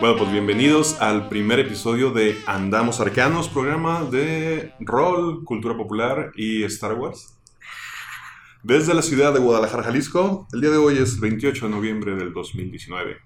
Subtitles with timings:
[0.00, 6.62] Bueno, pues bienvenidos al primer episodio de Andamos Arcanos, programa de rol, cultura popular y
[6.64, 7.38] Star Wars.
[8.62, 12.32] Desde la ciudad de Guadalajara, Jalisco, el día de hoy es 28 de noviembre del
[12.32, 13.18] 2019.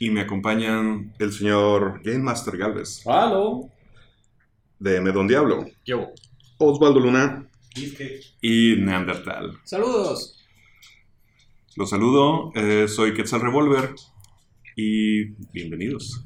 [0.00, 3.06] Y me acompañan el señor Game Master Galvez.
[3.06, 3.70] ¡Halo!
[4.80, 5.66] De Medón Diablo.
[5.86, 6.08] Yo.
[6.58, 7.48] Osvaldo Luna.
[8.40, 9.60] Y Neandertal.
[9.62, 10.36] ¡Saludos!
[11.76, 13.94] Los saludo, eh, soy Quetzal Revolver
[14.76, 16.24] y bienvenidos.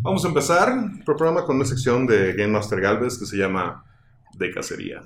[0.00, 3.84] Vamos a empezar el programa con una sección de Game Master Galvez que se llama
[4.34, 5.02] De Cacería.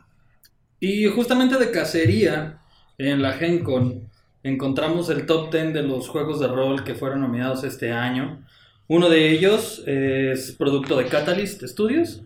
[0.78, 2.61] Y justamente de cacería,
[2.98, 4.08] en la Gen Con,
[4.42, 8.44] encontramos el top 10 de los juegos de rol que fueron nominados este año.
[8.86, 12.22] Uno de ellos es producto de Catalyst Studios,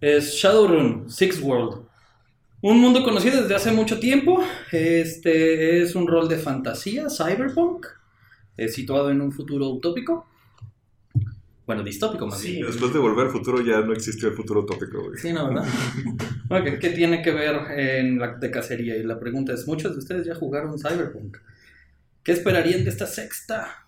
[0.00, 1.82] es Shadowrun Six World.
[2.62, 4.42] Un mundo conocido desde hace mucho tiempo.
[4.72, 7.86] Este es un rol de fantasía, cyberpunk,
[8.64, 10.26] eh, situado en un futuro utópico.
[11.66, 12.66] Bueno, distópico más bien.
[12.66, 15.02] Después de volver al futuro ya no existió el futuro utópico.
[15.04, 15.18] güey.
[15.18, 15.66] Sí, no, ¿verdad?
[16.50, 18.96] Ok, ¿Qué tiene que ver en la de cacería?
[18.96, 21.36] Y la pregunta es, muchos de ustedes ya jugaron Cyberpunk.
[22.24, 23.86] ¿Qué esperarían de esta sexta?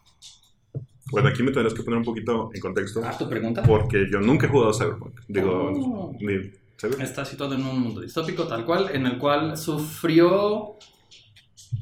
[1.11, 3.63] Bueno, aquí me tendrás que poner un poquito en contexto Ah, tu pregunta.
[3.65, 5.21] porque yo nunca he jugado Cyberpunk.
[5.29, 6.17] Digo, Oh.
[6.21, 6.53] ni.
[7.01, 10.77] Está situado en un mundo distópico tal cual, en el cual sufrió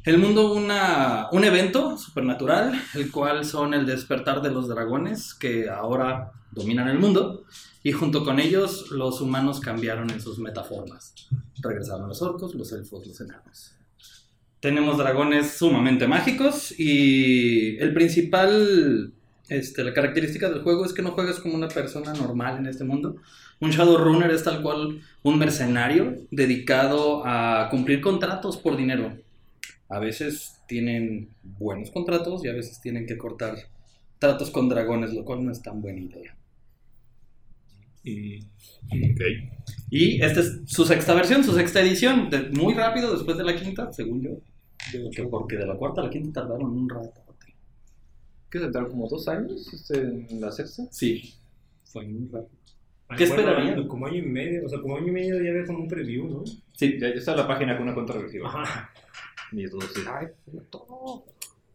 [0.03, 6.31] el mundo un evento supernatural, el cual son el despertar de los dragones que ahora
[6.51, 7.45] dominan el mundo,
[7.83, 11.13] y junto con ellos los humanos cambiaron en sus metaformas.
[11.61, 13.75] Regresaron los orcos, los elfos, los enanos.
[14.59, 19.11] Tenemos dragones sumamente mágicos y el principal,
[19.49, 22.83] este, la característica del juego es que no juegas como una persona normal en este
[22.83, 23.15] mundo.
[23.59, 29.17] Un Shadowrunner es tal cual un mercenario dedicado a cumplir contratos por dinero.
[29.91, 33.55] A veces tienen buenos contratos y a veces tienen que cortar
[34.19, 36.35] tratos con dragones, lo cual no es tan buena idea.
[39.89, 43.55] Y, esta es su sexta versión, su sexta edición, de- muy rápido después de la
[43.55, 44.31] quinta, según yo.
[45.29, 47.21] Porque de la cuarta a la quinta tardaron un rato.
[48.49, 50.83] ¿Qué se tardaron como dos años este, en la sexta?
[50.91, 51.35] Sí,
[51.85, 52.59] fue muy rápido.
[53.17, 53.87] ¿Qué bueno, esperarían?
[53.87, 56.27] Como año y medio, o sea, como año y medio ya había como un preview,
[56.29, 56.43] ¿no?
[56.73, 57.95] Sí, Ya, ya está la página con una.
[58.45, 58.89] Ajá.
[59.51, 60.27] Y así, ay,
[60.69, 61.23] todo.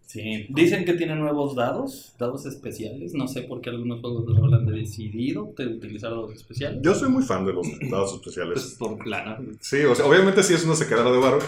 [0.06, 0.46] sí.
[0.50, 3.12] Dicen que tiene nuevos dados, dados especiales.
[3.12, 6.80] No sé por qué algunos juegos de rol han decidido de utilizar dados especiales.
[6.82, 8.76] Yo soy muy fan de los dados Pues especiales.
[8.78, 9.38] por lana.
[9.60, 11.38] Sí, o sea, obviamente sí es una secadera de barro,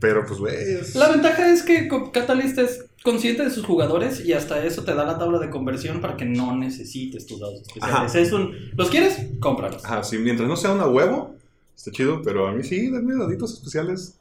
[0.00, 4.32] pero pues, güey, es- La ventaja es que Catalyst es consciente de sus jugadores y
[4.32, 7.94] hasta eso te da la tabla de conversión para que no necesites tus dados especiales.
[7.96, 8.18] Ajá.
[8.18, 9.28] Es un, ¿Los quieres?
[9.38, 9.84] Cómpralos.
[9.84, 11.36] Ajá, sí, mientras no sea una huevo,
[11.76, 14.18] está chido, pero a mí sí, denme daditos especiales.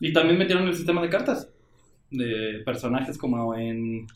[0.00, 1.48] Y también metieron el sistema de cartas.
[2.10, 4.06] De personajes como en...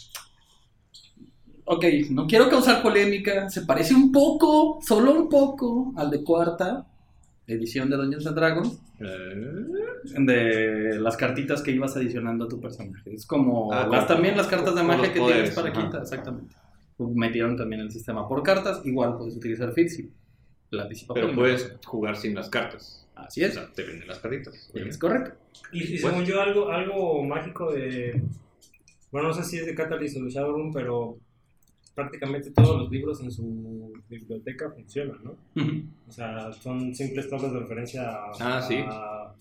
[1.67, 3.49] Ok, no quiero causar polémica.
[3.49, 6.87] Se parece un poco, solo un poco, al de cuarta
[7.47, 8.79] edición de Dungeons and Dragons.
[10.19, 13.15] De las cartitas que ibas adicionando a tu personaje.
[13.15, 15.81] Es como Ah, las, también las cartas de magia que poderes, tienes para ajá.
[15.81, 16.55] quinta, exactamente.
[16.99, 18.81] Metieron también el sistema por cartas.
[18.85, 20.11] Igual puedes utilizar Fixie.
[20.71, 21.25] Lápiz y papel.
[21.25, 23.04] Pero puedes jugar sin las cartas.
[23.15, 23.55] Así O es.
[23.55, 24.71] sea, te venden las cartitas.
[24.75, 25.33] Es correcto.
[25.73, 26.17] Y, y Bueno.
[26.19, 28.23] según yo, algo, algo mágico de.
[29.13, 31.17] Bueno, no sé si es de Catalyst o de Shadowrun, pero
[31.95, 35.37] prácticamente todos los libros en su biblioteca funcionan, ¿no?
[36.09, 38.79] O sea, son simples tablas de referencia a, Ah, sí.
[38.85, 39.33] a-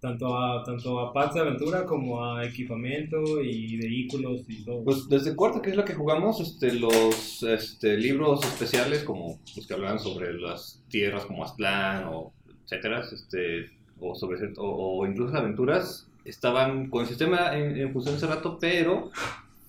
[0.00, 4.84] tanto a tanto a pads de aventura como a equipamiento y vehículos y todo.
[4.84, 9.66] Pues desde cuarta, que es la que jugamos, este, los este, libros especiales, como los
[9.66, 12.32] que hablan sobre las tierras como Aztlán o
[12.68, 18.16] etcétera, este, o, sobre, o, o incluso aventuras, estaban con el sistema en, en función
[18.16, 19.10] hace rato, pero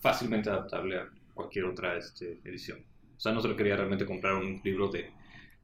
[0.02, 2.80] fácilmente adaptable a cualquier otra este, edición.
[3.18, 5.12] O sea, no se le quería realmente comprar un libro de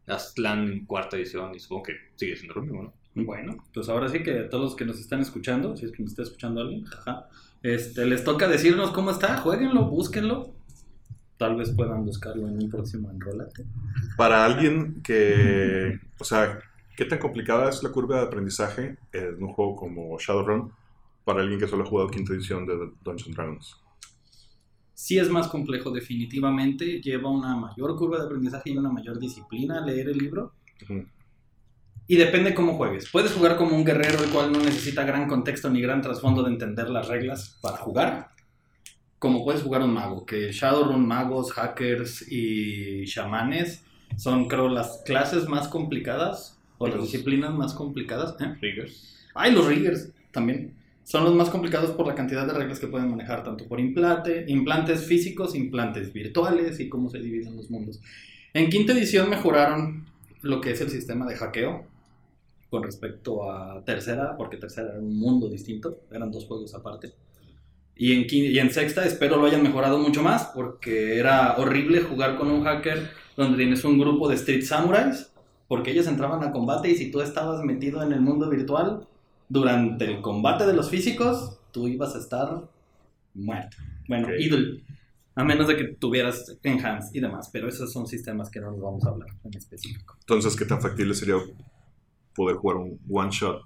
[0.08, 2.94] Aztlán cuarta edición y supongo que sigue siendo lo mismo, ¿no?
[3.24, 6.04] Bueno, pues ahora sí que a todos los que nos están escuchando, si es que
[6.04, 7.30] nos está escuchando alguien, jaja,
[7.64, 10.54] este, les toca decirnos cómo está, jueguenlo, búsquenlo.
[11.38, 13.66] Tal vez puedan buscarlo en un próximo enrolate.
[14.18, 16.60] Para alguien que, o sea,
[16.96, 20.72] ¿qué tan complicada es la curva de aprendizaje en un juego como Shadowrun
[21.24, 23.76] para alguien que solo ha jugado quinta edición de Dungeons and Dragons?
[24.94, 29.82] Sí es más complejo definitivamente, lleva una mayor curva de aprendizaje y una mayor disciplina
[29.82, 30.54] leer el libro.
[30.84, 31.06] Ujú.
[32.08, 33.10] Y depende cómo juegues.
[33.12, 36.52] Puedes jugar como un guerrero el cual no necesita gran contexto ni gran trasfondo de
[36.52, 38.30] entender las reglas para jugar.
[39.20, 43.84] Como puedes jugar un mago, que Shadowrun, magos, hackers y chamanes
[44.18, 48.36] son creo las clases más complicadas o las disciplinas más complicadas.
[48.42, 48.56] ¿eh?
[48.60, 49.25] Triggers.
[49.33, 50.74] Ay, los riggers también.
[51.04, 54.45] Son los más complicados por la cantidad de reglas que pueden manejar, tanto por implante,
[54.48, 58.01] implantes físicos, implantes virtuales y cómo se dividen los mundos.
[58.54, 60.06] En quinta edición mejoraron
[60.42, 61.86] lo que es el sistema de hackeo
[62.72, 67.12] con respecto a tercera, porque tercera era un mundo distinto, eran dos juegos aparte.
[67.95, 72.01] Y en, quin- y en sexta espero lo hayan mejorado mucho más, porque era horrible
[72.01, 75.31] jugar con un hacker donde tienes un grupo de street samurais,
[75.68, 79.08] porque ellos entraban a combate y si tú estabas metido en el mundo virtual,
[79.50, 82.64] durante el combate de los físicos, tú ibas a estar
[83.34, 83.78] muerto.
[84.08, 84.34] Bueno, Ok.
[84.40, 84.84] idle.
[85.36, 88.80] A menos de que tuvieras enhance y demás, pero esos son sistemas que no nos
[88.82, 90.16] vamos a hablar en específico.
[90.22, 91.36] Entonces, ¿qué tan factible sería
[92.34, 93.62] poder jugar un one shot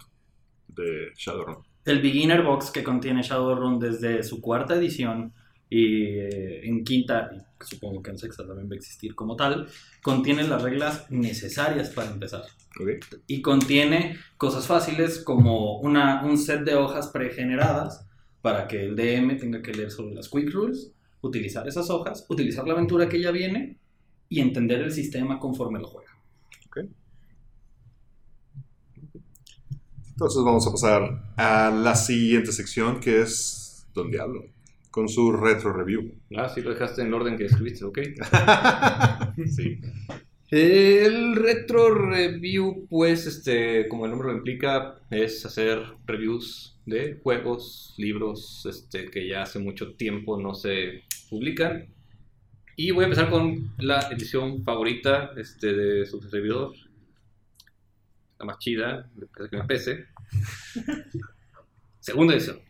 [0.68, 1.58] de Shadowrun?
[1.86, 5.34] El Beginner Box que contiene Shadowrun desde su cuarta edición
[5.70, 9.68] y eh, en quinta, y supongo que en sexta también va a existir como tal,
[10.02, 12.44] contiene las reglas necesarias para empezar.
[13.28, 18.06] Y contiene cosas fáciles como una, un set de hojas pregeneradas
[18.42, 22.66] para que el DM tenga que leer sobre las quick rules, utilizar esas hojas, utilizar
[22.66, 23.78] la aventura que ya viene
[24.30, 26.10] y entender el sistema conforme lo juega.
[30.12, 34.44] Entonces vamos a pasar a la siguiente sección que es Don Diablo,
[34.92, 36.16] con su retro review.
[36.36, 38.00] Ah, sí, lo dejaste en el orden que escribiste, ok.
[39.48, 39.80] sí.
[40.50, 47.94] El retro review, pues, este, como el nombre lo implica, es hacer reviews de juegos,
[47.98, 51.94] libros, este, que ya hace mucho tiempo no se publican.
[52.76, 56.74] Y voy a empezar con la edición favorita este, de su servidor,
[58.40, 59.08] la más chida,
[59.52, 60.06] que me pese.
[62.00, 62.69] Segunda edición.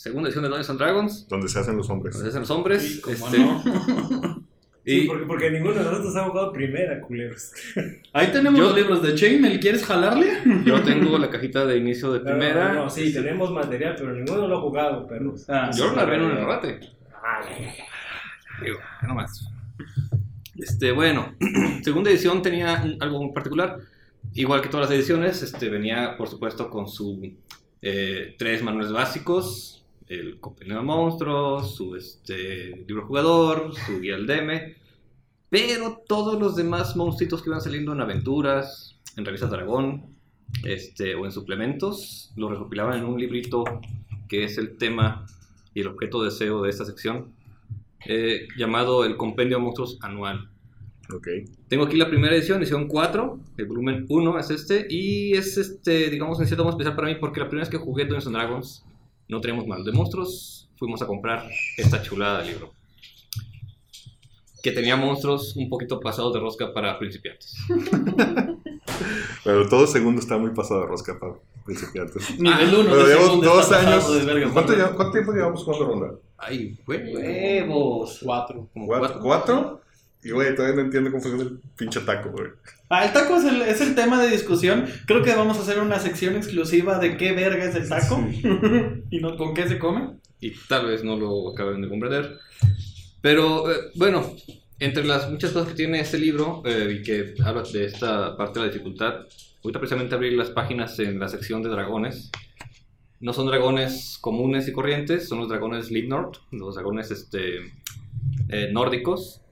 [0.00, 2.14] Segunda edición de Dungeons and Dragons, Donde se hacen los hombres.
[2.14, 2.82] donde se hacen los hombres.
[2.82, 3.62] Sí, cómo este, no.
[4.82, 7.52] Sí, y porque, porque ninguno de nosotros ha jugado primera, culeros.
[8.14, 10.38] Ahí tenemos Yo- los libros de Chainmail, ¿quieres jalarle?
[10.64, 12.72] yo tengo la cajita de inicio de primera.
[12.72, 15.44] No, no, sí, tenemos material, pero ninguno lo ha jugado, perros.
[15.50, 16.80] Ah, Yo lo narré en un debate.
[17.12, 17.42] Ah,
[18.64, 19.50] Digo, no más.
[20.56, 21.34] Este, bueno,
[21.82, 23.76] segunda edición tenía algo en particular.
[24.32, 27.18] Igual que todas las ediciones, este, venía, por supuesto, con sus
[27.82, 29.79] tres manuales básicos.
[30.10, 34.74] El compendio de monstruos, su este, libro jugador, su guía al DM.
[35.48, 40.16] Pero todos los demás monstruitos que iban saliendo en aventuras, en revistas Dragón,
[40.64, 43.62] este, o en suplementos, lo recopilaban en un librito
[44.28, 45.26] que es el tema
[45.74, 47.32] y el objeto de deseo de esta sección,
[48.04, 50.50] eh, llamado el Compendio de Monstruos Anual.
[51.14, 51.28] Ok.
[51.68, 56.10] Tengo aquí la primera edición, edición 4, el volumen 1 es este, y es este,
[56.10, 58.84] digamos, en cierto modo especial para mí porque la primera vez que jugué Dungeons Dragons
[59.30, 62.72] no teníamos mal de monstruos, fuimos a comprar esta chulada de libro.
[64.62, 67.54] Que tenía monstruos un poquito pasados de rosca para principiantes.
[69.44, 71.34] Pero todo segundo está muy pasado de rosca para
[71.64, 72.38] principiantes.
[72.38, 74.26] Nivel 1 Pero de llevamos dos años.
[74.26, 74.84] verga, ¿Cuánto, ¿verdad?
[74.86, 76.14] lleva- cuánto tiempo llevamos jugando ronda?
[76.36, 76.78] Ay.
[76.86, 78.20] Huevos.
[78.22, 78.68] Cuatro.
[78.72, 79.20] Como ¿Cuatro?
[79.20, 79.80] ¿Cuatro?
[80.22, 82.48] Y güey, todavía no entiendo cómo funciona el pinche taco, güey.
[82.90, 84.86] Ah, el taco es el, es el tema de discusión.
[85.06, 88.22] Creo que vamos a hacer una sección exclusiva de qué verga es el taco
[89.10, 90.16] y no con qué se come.
[90.40, 92.38] y tal vez no lo acaben de comprender.
[93.22, 94.34] Pero eh, bueno,
[94.78, 98.58] entre las muchas cosas que tiene este libro eh, y que habla de esta parte
[98.58, 99.26] de la dificultad,
[99.62, 102.30] ahorita precisamente abrí las páginas en la sección de dragones.
[103.20, 107.58] No son dragones comunes y corrientes, son los dragones Lidnord, los dragones este,
[108.48, 109.42] eh, nórdicos.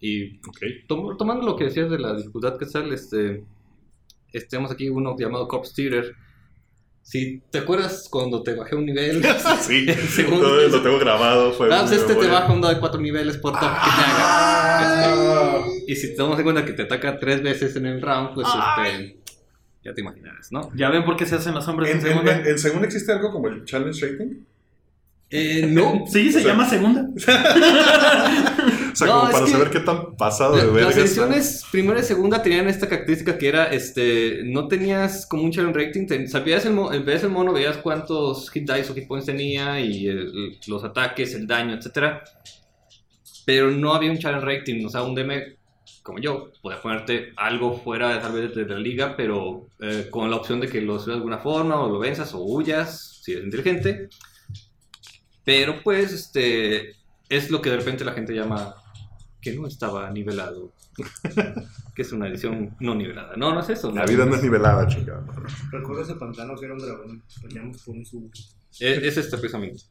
[0.00, 0.58] Y Ok.
[0.86, 3.42] tom- tomando lo que decías de la dificultad que sale, este,
[4.32, 6.14] este, tenemos aquí uno llamado Corpse Theater.
[7.02, 9.22] Si te acuerdas cuando te bajé un nivel,
[9.60, 10.46] sí, Segundo.
[10.48, 11.52] todo lo tengo grabado.
[11.52, 14.04] Fue Ah, pues este te baja un dado de 4 niveles por toque que te
[14.04, 15.58] haga.
[15.66, 18.34] Este, y si te damos en cuenta que te ataca 3 veces en el round,
[18.34, 19.18] pues este,
[19.84, 20.70] ya te imaginarás, ¿no?
[20.76, 22.36] ¿Ya ven por qué se hacen los hombres ¿En, en, en, segunda?
[22.40, 24.44] en- en segunda existe algo como el challenge rating?
[25.30, 26.04] Eh, no.
[26.12, 27.08] Sí, se O sea- llama segunda.
[28.98, 31.00] Sea, No, como para que- saber qué tan pasado de verga Las está.
[31.02, 35.78] ediciones primera y segunda tenían esta característica que era, este, no tenías como un challenge
[35.78, 39.26] rating, te- sabías el, mo- veías el mono, veías cuántos hit dice o hit points
[39.26, 42.24] tenía y el- los ataques, el daño, etcétera,
[43.46, 45.56] pero no había un challenge rating, o sea, un DM
[46.02, 50.36] como yo, podía ponerte algo fuera tal vez de la liga, pero eh, con la
[50.36, 53.44] opción de que lo subas de alguna forma, o lo venzas, o huyas, si eres
[53.44, 54.08] inteligente.
[55.44, 56.94] Pero pues, este,
[57.28, 58.74] es lo que de repente la gente llama
[59.40, 60.72] que no estaba nivelado.
[61.94, 63.36] que es una edición no nivelada.
[63.36, 63.90] No, no es eso.
[63.92, 65.24] La vida no es nivelada, chica.
[65.70, 67.22] Recuerdo ese pantano que era un dragón.
[67.42, 67.86] Peleamos.
[68.80, 69.82] Es, es este precisamente.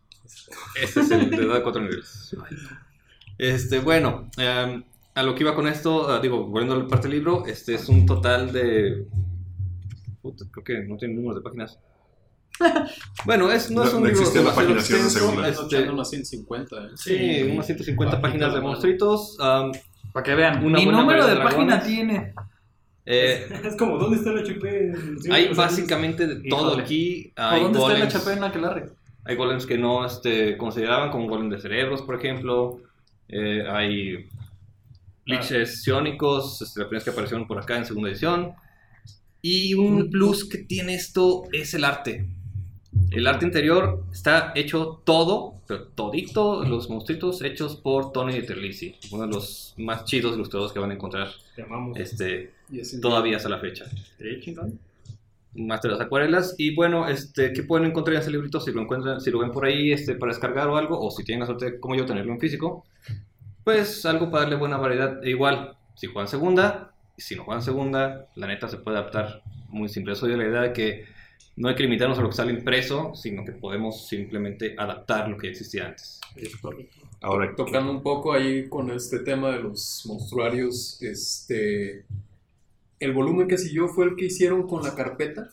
[0.81, 2.35] Este es el de edad de cuatro niveles.
[3.37, 4.83] Este, bueno, em,
[5.15, 7.75] a lo que iba con esto, ah, digo, volviendo a la parte del libro, este
[7.75, 9.07] es un total de.
[10.21, 11.79] Puta, creo que no tiene números de páginas.
[13.25, 15.47] Bueno, es, no, es un no libro existe la paginación extenso, segunda.
[15.49, 16.75] este, unas 150.
[16.75, 16.89] ¿eh?
[16.95, 19.37] sí, unas 150 páginas de monstruitos.
[19.39, 19.71] am,
[20.13, 20.63] Para que vean.
[20.65, 22.33] Una buena número de de página tiene.
[23.05, 24.93] eh, Es como, ¿dónde está el HP?
[25.21, 26.83] Sí, hay básicamente de todo Híjole.
[26.83, 27.33] aquí.
[27.37, 28.89] ¿O Hay dónde está el HP en Aquelarre?
[29.25, 32.79] hay golems que no este, consideraban como golem de cerebros, por ejemplo.
[33.27, 34.29] Eh, hay
[35.25, 38.53] liches psiónicos, este, las primeras que aparecieron por acá en segunda edición.
[39.41, 42.25] Y un plus que tiene esto es el arte.
[43.11, 48.95] El arte interior está hecho todo, pero todito, los monstruitos hechos por Tony de Terlizzi,
[49.11, 51.97] uno de los más chidos ilustradores que van a encontrar Te amamos.
[51.97, 52.53] este,
[53.01, 53.85] todavía hasta la fecha.
[55.55, 56.55] Master de las acuarelas.
[56.57, 58.59] Y bueno, este, ¿qué pueden encontrar en ese librito?
[58.59, 61.23] Si lo encuentran, si lo ven por ahí este, para descargar o algo, o si
[61.23, 62.85] tienen la suerte como yo tenerlo en físico,
[63.63, 65.23] pues algo para darle buena variedad.
[65.23, 69.89] E igual, si juegan segunda, si no juegan segunda, la neta se puede adaptar muy
[69.89, 70.15] simple.
[70.15, 71.05] Soy de la idea de que
[71.57, 75.37] no hay que limitarnos a lo que sale impreso, sino que podemos simplemente adaptar lo
[75.37, 76.21] que ya existía antes.
[77.21, 82.05] Ahora, Tocando un poco ahí con este tema de los monstruarios, este.
[82.99, 85.49] El volumen que siguió fue el que hicieron con la carpeta.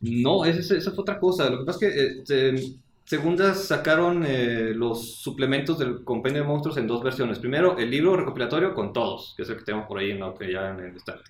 [0.00, 1.48] No, esa, esa fue otra cosa.
[1.50, 6.76] Lo que pasa es que se- Segundas sacaron eh, los suplementos del Compendio de Monstruos
[6.76, 7.38] en dos versiones.
[7.38, 10.34] Primero, el libro recopilatorio con todos, que es el que tenemos por ahí en la,
[10.40, 11.22] ya en el estante.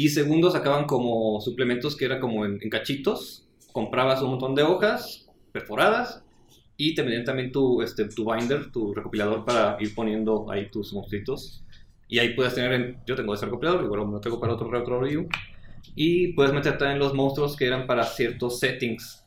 [0.00, 3.48] Y segundo, sacaban como suplementos que era como en, en cachitos.
[3.72, 6.22] Comprabas un montón de hojas perforadas
[6.76, 10.92] y te vendían también tu, este, tu binder, tu recopilador para ir poniendo ahí tus
[10.92, 11.64] monstruitos.
[12.08, 14.70] Y ahí puedes tener, en- yo tengo ese recopilador, igual me lo tengo para otro
[14.70, 15.26] retro review.
[15.96, 19.24] Y puedes meter también los monstruos que eran para ciertos settings.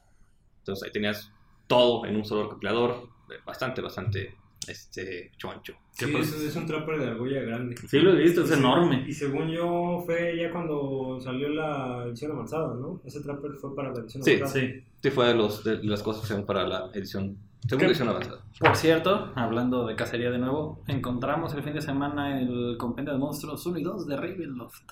[0.59, 1.31] Entonces ahí tenías
[1.67, 3.09] todo en un solo recopilador.
[3.45, 4.35] Bastante, bastante
[4.67, 5.73] este, choncho.
[5.91, 7.75] Sí, es, es un trapper de argolla grande.
[7.87, 9.05] Sí, lo he visto, es Y se- enorme.
[9.07, 13.01] Y según yo, fue ya cuando salió la edición avanzada, ¿no?
[13.05, 14.61] Ese trapper fue para la edición Sí, avanzada.
[14.61, 14.83] Sí.
[15.03, 17.37] Sí, fue de, los, de las cosas que se para la edición,
[17.67, 18.43] segunda edición avanzada.
[18.59, 23.19] Por cierto, hablando de cacería de nuevo, encontramos el fin de semana el compendio de
[23.19, 24.83] monstruos 1 y 2 de Ravenloft.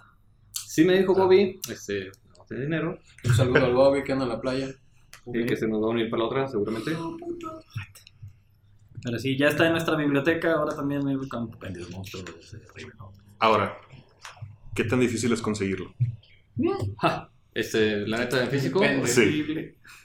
[0.53, 4.29] Sí me dijo Bobby, este, no de dinero, Un saludo al Bobby que anda en
[4.29, 4.67] la playa.
[5.31, 6.91] y que se nos va a unir para la otra seguramente.
[9.03, 12.25] Pero sí, ya está en nuestra biblioteca, ahora también el compendio de monstruos
[13.39, 13.77] ahora,
[14.75, 15.94] ¿qué tan difícil es conseguirlo?
[16.98, 18.82] Ja, este, la neta en físico.
[19.06, 19.46] Sí.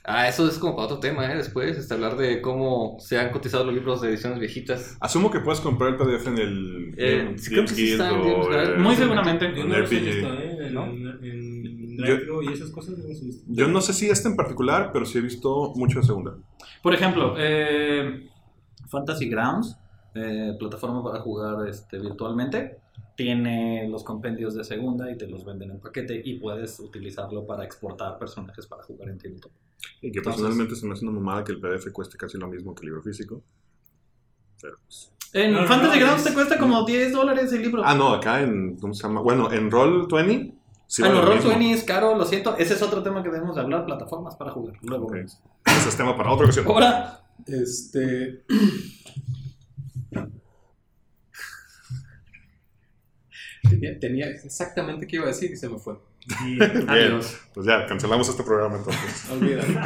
[0.07, 1.35] Ah, eso es como para otro tema, ¿eh?
[1.35, 4.97] Después, este, hablar de cómo se han cotizado los libros de ediciones viejitas.
[5.01, 8.01] Asumo que puedes comprar el PDF en el Eh, en sí, creo que sí Guild
[8.01, 8.73] está en o, Games Guide.
[8.75, 9.53] eh, Muy seguramente.
[9.55, 10.07] Yo En he RPG.
[10.07, 10.57] ¿eh?
[10.67, 12.95] En, en Yo- Drive-Thru y esas cosas.
[13.47, 16.35] Yo no sé si este en particular, pero sí he visto mucho de segunda.
[16.83, 18.27] Por ejemplo, eh,
[18.87, 19.77] Fantasy Grounds,
[20.13, 22.79] eh, plataforma para jugar este, virtualmente,
[23.15, 27.63] tiene los compendios de segunda y te los venden en paquete y puedes utilizarlo para
[27.63, 29.51] exportar personajes para jugar en tabletop.
[30.01, 32.47] Y que Entonces- personalmente se me hace una mamada que el PDF cueste casi lo
[32.47, 33.41] mismo que el libro físico.
[34.61, 37.61] Pero, pues- En No, no, Fantasy no, Grounds es- te cuesta como 10 dólares el
[37.61, 37.81] libro.
[37.85, 38.77] Ah, no, acá en.
[38.77, 39.19] ¿Cómo se llama?
[39.19, 40.53] Bueno, en Roll20.
[40.87, 41.51] Sí Ah, vale no, lo mismo.
[41.51, 42.55] Roll20 es caro, lo siento.
[42.57, 44.75] Ese es otro tema que debemos de hablar, plataformas para jugar.
[44.83, 45.07] Luego.
[45.07, 45.15] Ok.
[45.15, 46.65] Ese es tema para otra ocasión.
[46.67, 48.43] Ahora, Este.
[53.69, 55.95] tenía, tenía exactamente qué iba a decir y se me fue.
[56.43, 57.39] Y Bien, adiós.
[57.53, 59.29] pues ya, cancelamos este programa entonces.
[59.31, 59.79] Olvídalo.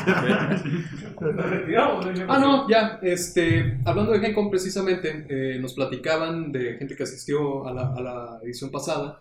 [2.30, 3.00] Ah, no, ya.
[3.02, 8.02] Este, hablando de Gencom precisamente, eh, nos platicaban de gente que asistió a la, a
[8.02, 9.20] la edición pasada.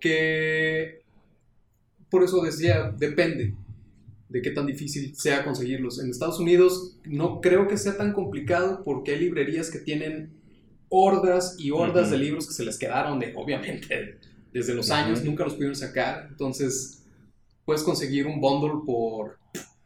[0.00, 1.02] Que
[2.10, 3.54] por eso decía, depende
[4.34, 6.02] de qué tan difícil sea conseguirlos.
[6.02, 10.32] En Estados Unidos no creo que sea tan complicado porque hay librerías que tienen
[10.88, 14.18] hordas y hordas de libros que se les quedaron de, obviamente,
[14.52, 16.26] desde los años, nunca los pudieron sacar.
[16.30, 17.04] Entonces,
[17.64, 19.38] puedes conseguir un bundle por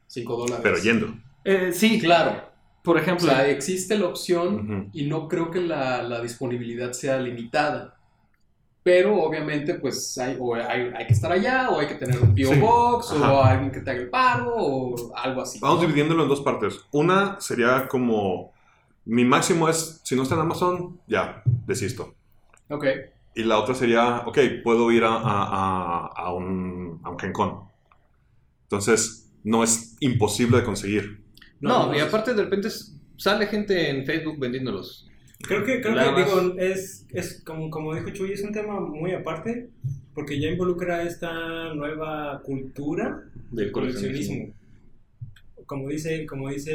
[0.06, 0.60] 5 dólares.
[0.62, 1.14] Pero yendo.
[1.44, 2.48] eh, sí, Claro.
[2.82, 7.20] por O ejemplo, sea, existe la opción y no creo que la, la disponibilidad sea
[7.20, 7.97] limitada.
[8.82, 12.34] Pero obviamente, pues hay, o hay, hay que estar allá, o hay que tener un
[12.34, 12.54] P.O.
[12.54, 12.60] Sí.
[12.60, 15.58] Box, o alguien que te haga el paro, o algo así.
[15.60, 16.80] Vamos dividiéndolo en dos partes.
[16.92, 18.52] Una sería como.
[19.04, 22.14] Mi máximo es, si no está en Amazon, ya, desisto.
[22.68, 22.84] Ok.
[23.34, 27.60] Y la otra sería, ok, puedo ir a, a, a, un, a un Gen Con.
[28.64, 31.24] Entonces, no es imposible de conseguir.
[31.60, 32.68] No, y aparte de repente
[33.16, 35.07] sale gente en Facebook vendiéndolos.
[35.40, 39.12] Creo que, creo que digo, es, es como, como dijo Chuy, es un tema muy
[39.12, 39.68] aparte,
[40.14, 44.52] porque ya involucra esta nueva cultura Del coleccionismo.
[45.64, 46.72] Como dice, como dice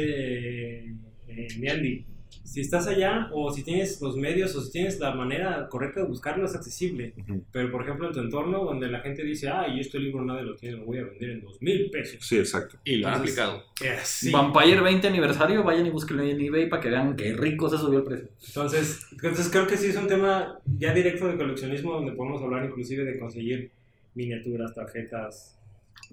[1.28, 2.06] eh, Mialdi,
[2.42, 6.06] si estás allá o si tienes los medios o si tienes la manera correcta de
[6.06, 7.14] buscarlo es accesible.
[7.18, 7.44] Ujú.
[7.52, 10.42] Pero por ejemplo en tu entorno donde la gente dice, ah, y este libro nadie
[10.42, 12.18] lo tiene, lo voy a vender en dos mil pesos.
[12.20, 12.78] Sí, exacto.
[12.84, 13.62] Y lo han aplicado.
[13.82, 14.30] Eh, sí.
[14.30, 18.00] Vampire 20 aniversario, vayan y búsquenlo en eBay para que vean qué rico se subió
[18.00, 18.28] el precio.
[18.46, 22.64] Entonces, entonces creo que sí es un tema ya directo de coleccionismo donde podemos hablar
[22.64, 23.70] inclusive de conseguir
[24.14, 25.58] miniaturas, tarjetas.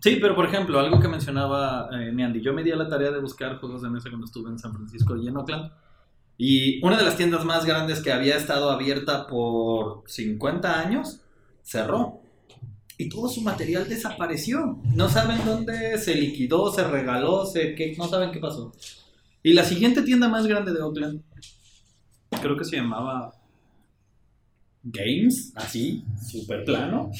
[0.02, 3.12] Sí, pero por ejemplo, algo que mencionaba eh, Miandi, yo me di a la tarea
[3.12, 5.72] de buscar juegos de mesa cuando estuve en San Francisco y en Oakland.
[6.38, 11.22] Y una de las tiendas más grandes que había estado abierta por 50 años
[11.62, 12.22] cerró.
[12.98, 14.80] Y todo su material desapareció.
[14.96, 18.74] No saben dónde se liquidó, se regaló, se, qué, no saben qué pasó.
[19.44, 21.22] Y la siguiente tienda más grande de Oakland,
[22.42, 23.34] creo que se llamaba
[24.84, 27.12] Games, así, súper plano.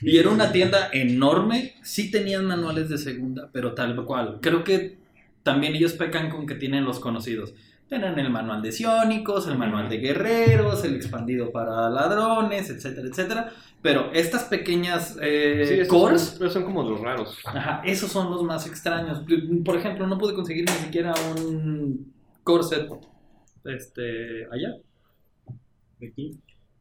[0.00, 1.74] Y era una tienda enorme.
[1.82, 4.38] Sí tenían manuales de segunda, pero tal cual.
[4.40, 4.98] Creo que
[5.42, 7.54] también ellos pecan con que tienen los conocidos.
[7.92, 13.52] Tienen el manual de sionicos, el manual de guerreros, el expandido para ladrones, etcétera, etcétera.
[13.82, 17.36] Pero estas pequeñas eh, Sí, esos cores, son, pero son como los raros.
[17.44, 19.22] ajá, esos son los más extraños.
[19.62, 22.88] Por ejemplo, no pude conseguir ni siquiera un corset
[23.66, 24.74] este, allá.
[25.98, 26.40] de aquí.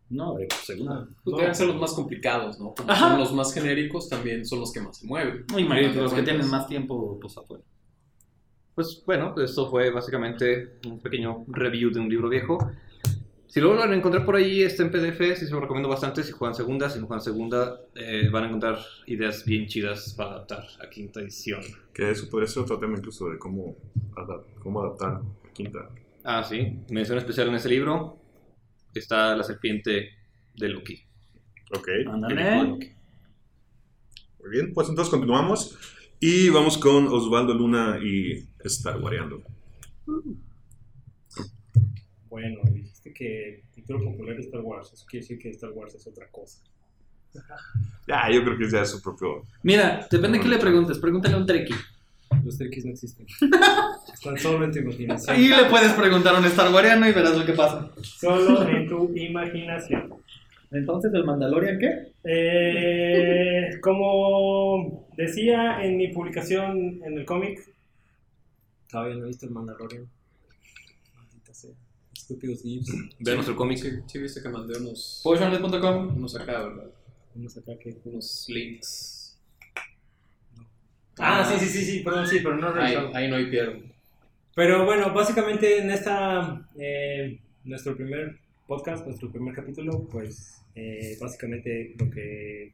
[0.09, 1.09] No, de segunda.
[1.25, 2.73] Pues deben ser los más complicados, ¿no?
[2.73, 3.09] Como Ajá.
[3.09, 5.43] son los más genéricos, también son los que más se mueven.
[5.57, 7.65] Imagínate, Al los que tienen más tiempo, pues afuera.
[8.75, 12.57] Pues bueno, esto fue básicamente un pequeño review de un libro viejo.
[13.47, 16.23] Si lo vuelven a encontrar por ahí, está en PDF, sí se lo recomiendo bastante.
[16.23, 20.31] Si juegan segunda, si no juegan segunda, eh, van a encontrar ideas bien chidas para
[20.31, 21.59] adaptar a quinta edición.
[21.93, 23.75] Que eso podría ser otro tema incluso de cómo,
[24.15, 25.89] adap- cómo adaptar a quinta.
[26.23, 28.17] Ah, sí, mención especial en ese libro
[28.93, 30.11] está la serpiente
[30.55, 31.03] de Loki.
[31.75, 31.89] Ok.
[32.07, 32.95] Ándale.
[34.39, 35.77] Muy bien, pues entonces continuamos
[36.21, 39.41] y vamos con Osvaldo Luna y Star Wareando.
[42.29, 44.93] Bueno, dijiste que cultura popular es Star Wars.
[44.93, 46.61] Eso quiere decir que Star Wars es otra cosa.
[48.07, 49.45] Ya, yo creo que ya es su propio.
[49.63, 50.99] Mira, depende de qué le preguntes.
[50.99, 51.73] Pregúntale a un treki.
[52.43, 53.25] Los trekkies no existen.
[54.13, 55.35] Están solo en tu imaginación.
[55.35, 57.91] Ahí le puedes preguntar a un Star Wariano y verás lo que pasa.
[58.03, 60.13] Solo en tu imaginación.
[60.71, 62.11] Entonces, ¿el Mandalorian qué?
[62.23, 67.67] Eh, como decía en mi publicación en el cómic,
[68.89, 70.07] todavía no he visto el Mandalorian.
[71.15, 71.71] Maldita sea.
[72.13, 72.91] Estúpidos gibbs.
[73.19, 73.77] Vean nuestro cómic.
[73.77, 76.17] Sí, sí, viste que mandé unos, Potionless.com.
[76.17, 76.91] unos acá, ¿verdad?
[77.35, 77.97] Vamos acá que.
[78.05, 79.39] Unos links.
[81.17, 83.83] Ah, sí, sí, sí, sí, perdón, sí, pero no Ahí, ahí no hay pierde.
[84.55, 91.95] Pero bueno, básicamente en esta, eh, nuestro primer podcast, nuestro primer capítulo, pues eh, básicamente
[91.97, 92.73] lo que,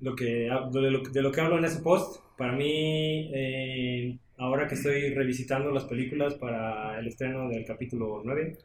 [0.00, 4.66] lo que, de lo, de lo que hablo en ese post, para mí, eh, ahora
[4.66, 8.58] que estoy revisitando las películas para el estreno del capítulo 9,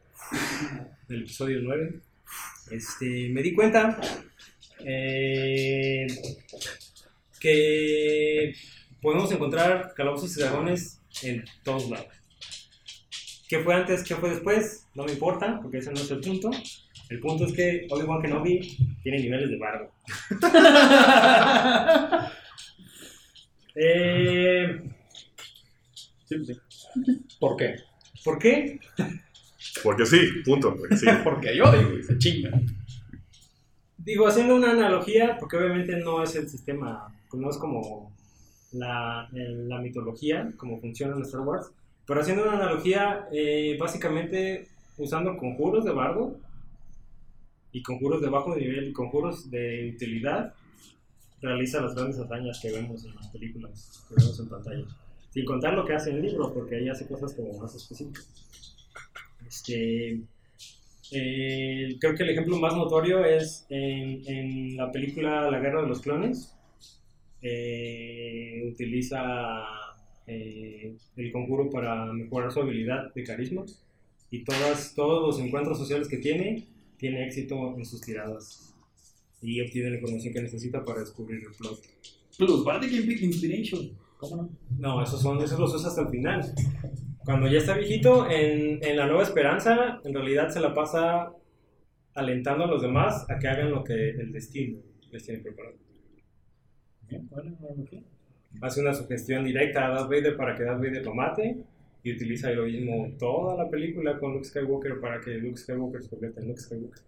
[1.08, 2.00] del episodio 9,
[2.70, 4.00] este, me di cuenta
[4.84, 6.06] eh,
[7.38, 8.54] que
[9.00, 12.08] podemos encontrar calabozos y dragones en todos lados.
[13.48, 14.04] ¿Qué fue antes?
[14.04, 14.86] ¿Qué fue después?
[14.94, 16.50] No me importa, porque ese no es el punto.
[17.10, 18.60] El punto es que Obi-Wan Kenobi
[19.02, 19.90] tiene niveles de bardo.
[23.76, 24.82] Eh,
[27.38, 27.76] ¿Por qué?
[28.24, 28.80] ¿Por qué?
[29.84, 30.76] Porque sí, punto.
[30.76, 31.06] Porque sí.
[31.24, 32.60] Porque yo digo, se chinga.
[33.96, 38.12] Digo, haciendo una analogía, porque obviamente no es el sistema, no es como
[38.72, 39.28] la
[39.80, 41.70] mitología, como funciona en Star Wars,
[42.06, 44.66] pero haciendo una analogía, eh, básicamente
[44.98, 46.36] usando conjuros de bardo
[47.72, 50.54] y conjuros de bajo nivel y conjuros de utilidad,
[51.40, 54.84] realiza las grandes hazañas que vemos en las películas, que vemos en pantalla.
[55.30, 58.28] Sin contar lo que hace en el libro, porque ahí hace cosas como más específicas.
[59.46, 60.20] Este,
[61.12, 65.88] eh, creo que el ejemplo más notorio es en, en la película La Guerra de
[65.88, 66.54] los Clones.
[67.42, 69.64] Eh, utiliza
[70.26, 73.64] eh, el conjuro para mejorar su habilidad de carisma
[74.30, 76.66] y todas, todos los encuentros sociales que tiene,
[77.00, 78.74] tiene éxito en sus tiradas
[79.40, 81.80] y obtiene la información que necesita para descubrir el plot.
[82.36, 83.98] Plus, Bardic Inspiration.
[84.18, 84.50] ¿Cómo no?
[84.78, 86.54] No, esos, son, esos los usa hasta el final.
[87.24, 91.32] Cuando ya está viejito, en, en La Nueva Esperanza, en realidad se la pasa
[92.14, 95.76] alentando a los demás a que hagan lo que el destino les tiene preparado.
[97.08, 97.84] Bien, bueno, bueno.
[98.60, 101.64] Hace una sugestión directa a Darth Vader para que Darth Vader lo mate
[102.02, 106.40] y utiliza heroísmo toda la película con Luke Skywalker para que Luke Skywalker se convierta
[106.40, 107.02] en Luke Skywalker.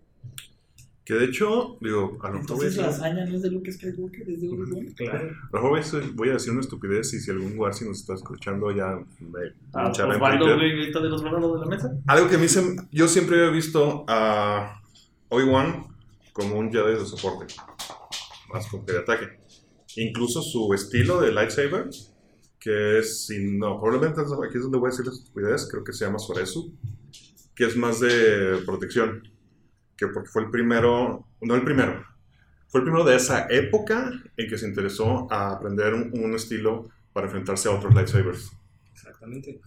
[1.05, 4.31] Que de hecho, digo, a lo mejor Entonces la hazaña no es de Luke Skywalker,
[4.31, 4.87] es de Obi Wan.
[4.97, 5.19] Claro.
[5.19, 5.71] a lo mejor
[6.15, 9.41] voy a decir- una estupidez y si algún Warsi nos está escuchando ya me
[9.73, 11.93] Ah, grita de los de la mesa.
[12.07, 14.81] Algo que a mí se- yo siempre había visto a
[15.29, 15.87] Obi-Wan
[16.33, 17.53] como un Jedi de soporte,
[18.53, 19.27] más como que de ataque.
[19.97, 21.89] Incluso su estilo de lightsaber,
[22.63, 25.93] que es, si no, probablemente aquí es donde voy a decir la estupidez, creo que
[25.93, 26.73] se llama Soresu,
[27.55, 29.29] que es más de protección,
[29.97, 32.05] que porque fue el primero, no el primero,
[32.69, 36.89] fue el primero de esa época en que se interesó a aprender un, un estilo
[37.13, 38.53] para enfrentarse a otros lightsabers.
[38.93, 39.61] Exactamente.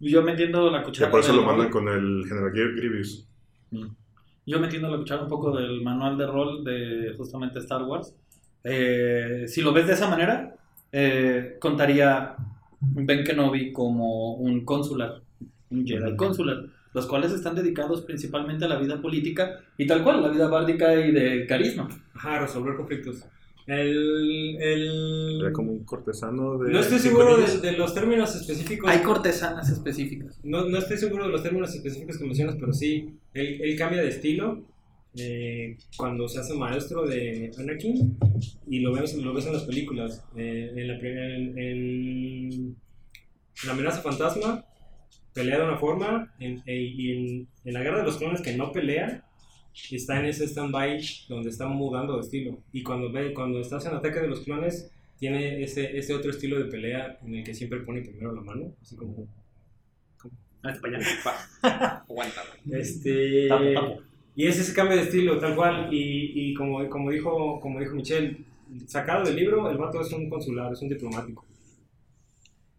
[0.00, 1.10] Yo metiendo la cuchara.
[1.10, 3.26] por eso lo mandan con el General Gri- Grievous.
[4.46, 8.14] Yo metiendo la cuchara un poco del manual de rol de justamente Star Wars.
[8.64, 10.54] Eh, si lo ves de esa manera,
[10.92, 12.34] eh, contaría
[12.80, 15.20] Ben Kenobi como un consular,
[15.70, 20.22] un Jedi consular, los cuales están dedicados principalmente a la vida política y tal cual,
[20.22, 21.88] la vida bárdica y de carisma.
[22.14, 23.24] Ajá, resolver conflictos.
[23.66, 25.40] El, el...
[25.42, 26.72] Era como un cortesano de.
[26.72, 28.90] No estoy seguro de, de los términos específicos.
[28.90, 30.40] Hay cortesanas específicas.
[30.42, 34.00] No, no estoy seguro de los términos específicos que mencionas, pero sí, él, él cambia
[34.00, 34.62] de estilo
[35.16, 38.16] eh, cuando se hace maestro de Anakin
[38.68, 40.24] y lo ves, lo ves en las películas.
[40.36, 42.76] Eh, en, la, en, en
[43.66, 44.64] La amenaza fantasma
[45.34, 48.56] pelea de una forma en, e- y en, en la guerra de los clones que
[48.56, 49.24] no pelea
[49.92, 52.58] está en ese stand-by donde está mudando de estilo.
[52.72, 56.58] Y cuando, ve, cuando estás en ataque de los clones tiene ese, ese otro estilo
[56.58, 59.26] de pelea en el que siempre pone primero la mano, así como
[60.62, 62.02] Ah, para allá.
[62.08, 62.42] Aguanta.
[62.72, 64.02] Este, Tapo, tapo.
[64.38, 65.92] Y es ese cambio de estilo, tal cual.
[65.92, 68.36] Y, y como, como, dijo, como dijo Michelle,
[68.86, 71.44] sacado del libro, el vato es un consular, es un diplomático.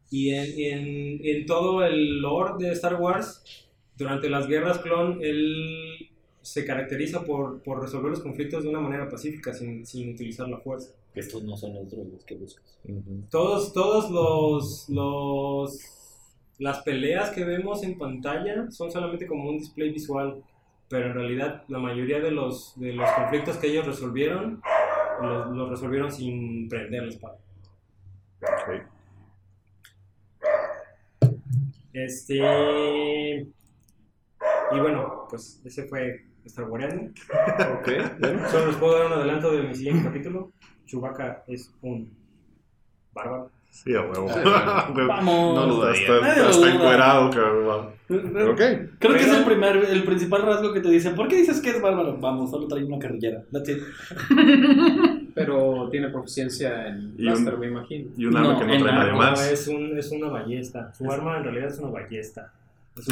[0.09, 3.43] Y en, en, en todo el lore de Star Wars,
[3.97, 6.09] durante las guerras clon, él
[6.41, 10.59] se caracteriza por, por resolver los conflictos de una manera pacífica, sin, sin utilizar la
[10.59, 10.93] fuerza.
[11.13, 12.79] Estos no son los droides que buscas.
[13.29, 15.77] Todos, todos los, los
[16.57, 20.41] las peleas que vemos en pantalla son solamente como un display visual,
[20.89, 24.61] pero en realidad la mayoría de los, de los conflictos que ellos resolvieron
[25.21, 27.37] los, los resolvieron sin prender la espada.
[28.41, 28.83] Ok.
[31.93, 33.47] Este
[34.71, 36.93] y bueno, pues ese fue Star Wars.
[37.79, 37.87] Ok,
[38.19, 38.49] bueno.
[38.49, 40.51] Solo les puedo dar un adelanto de mi siguiente capítulo.
[40.85, 42.11] Chewbacca es un
[43.13, 43.51] bárbaro.
[43.69, 44.27] Sí, a huevo.
[45.07, 45.55] Vamos.
[45.55, 47.87] No lo Está, está, encuerado, cabrón.
[48.09, 48.61] Ok.
[48.99, 51.15] Creo que es el primer, el principal rasgo que te dicen.
[51.15, 52.17] ¿Por qué dices que es bárbaro?
[52.17, 53.43] Vamos, solo trae una carrillera.
[53.51, 53.77] That's it.
[55.35, 58.09] Pero tiene proficiencia en Blaster, me imagino.
[58.17, 59.51] Y un arma No, que no trae nadie No, más.
[59.51, 60.91] es, un, es una ballesta.
[60.93, 62.51] Su arma en realidad es una ballesta.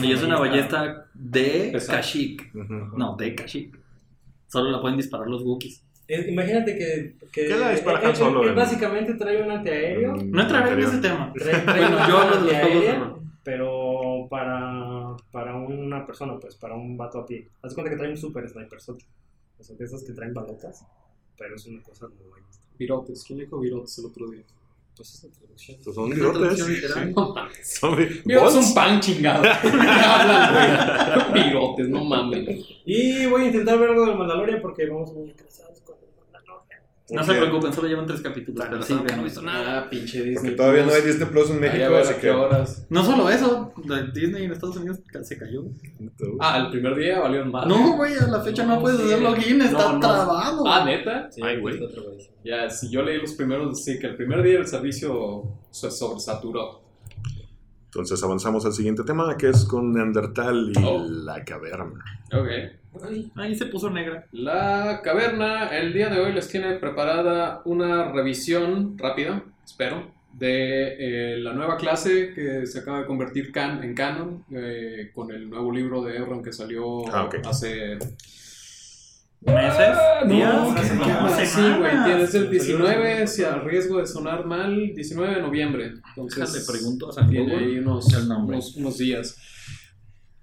[0.02, 1.72] Y es una ballesta de.
[1.88, 2.56] Kashyyyk.
[2.56, 2.98] Ujú.
[2.98, 3.80] No, de Kashyyyk.
[4.48, 5.84] Solo la pueden disparar los Wookiees.
[6.08, 7.16] Eh, imagínate que.
[7.32, 10.16] que ¿Qué la dispara él- Han él- Solo él en- básicamente trae un antiaéreo.
[10.16, 11.34] Mm, No entraré en ese tema.
[11.34, 13.22] Trae, trae Bueno, una yo arma hablo de los juegos de antiaérea, rol.
[13.44, 17.50] pero para, para una persona, pues para un vato a pie.
[17.62, 19.06] Haz cuenta que trae un super sniper sote.
[19.60, 20.86] O sea, de esos que traen balotas.
[21.38, 22.66] Pero es una cosa ballesta.
[22.80, 23.24] Virotes.
[23.26, 24.44] ¿Quién dijo virotes el otro día?
[24.96, 25.78] Pues Es la traducción
[27.14, 27.78] mames.
[27.80, 29.44] Son Virotes es un pan chingado.
[31.90, 32.66] No mames.
[32.86, 35.68] Y voy a intentar ver algo del Mandalorian porque vamos muy Mandalorian.
[37.10, 38.66] No se preocupen, solo llevan tres capítulos.
[38.70, 40.34] Pero sí, no he visto nada, pinche Disney.
[40.36, 41.02] Porque todavía no hay.
[41.04, 42.30] Disney Plus en México, así que.
[42.32, 42.86] horas.
[42.90, 43.74] No solo eso,
[44.14, 45.64] Disney en Estados Unidos se cayó.
[46.42, 47.66] Ah, el primer día valieron más.
[47.66, 49.06] No, güey, a la fecha no, No, puedes sí.
[49.06, 50.00] hacer login, está No, no.
[50.02, 50.68] trabado.
[50.68, 51.32] Ah, neta.
[51.32, 51.80] Sí, Ay, güey.
[52.44, 56.82] Ya, si yo leí los primeros, sí, que el primer día el servicio se sobresaturó.
[57.86, 61.06] Entonces avanzamos al siguiente tema, que es con Neandertal y Oh.
[61.10, 62.04] la caverna.
[62.34, 62.48] Ok.
[63.06, 64.26] Ay, Ahí se puso negra.
[64.32, 71.38] La caverna, el día de hoy les tiene preparada una revisión rápida, espero, de eh,
[71.40, 75.72] la nueva clase que se acaba de convertir can- en canon eh, con el nuevo
[75.72, 77.36] libro de Erron que salió Ah, ok.
[77.46, 77.98] hace
[79.42, 79.96] ¿Meses?
[80.26, 80.52] no, ¿Días?
[80.76, 84.76] ¿qué- ¿Qué- qué- qué- sí, güey, tienes el 19, si al riesgo de sonar mal,
[84.96, 85.92] 19 de noviembre.
[86.10, 89.38] Entonces, Déjale pregunto a San tiene ahí unos, unos, unos días.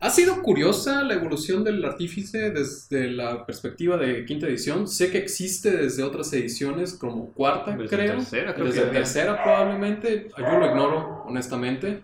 [0.01, 4.87] Ha sido curiosa la evolución del artífice desde la perspectiva de quinta edición.
[4.87, 8.17] Sé que existe desde otras ediciones, como cuarta, Desde creo.
[8.17, 9.01] tercera, creo desde que había.
[9.01, 10.29] tercera, probablemente.
[10.37, 12.03] Yo lo ignoro, honestamente.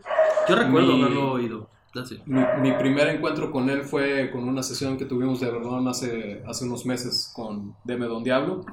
[0.48, 1.70] Yo recuerdo Mi- haberlo oído.
[2.24, 6.40] Mi, mi primer encuentro con él fue con una sesión que tuvimos de Verdón hace,
[6.46, 8.64] hace unos meses con Deme Don Diablo.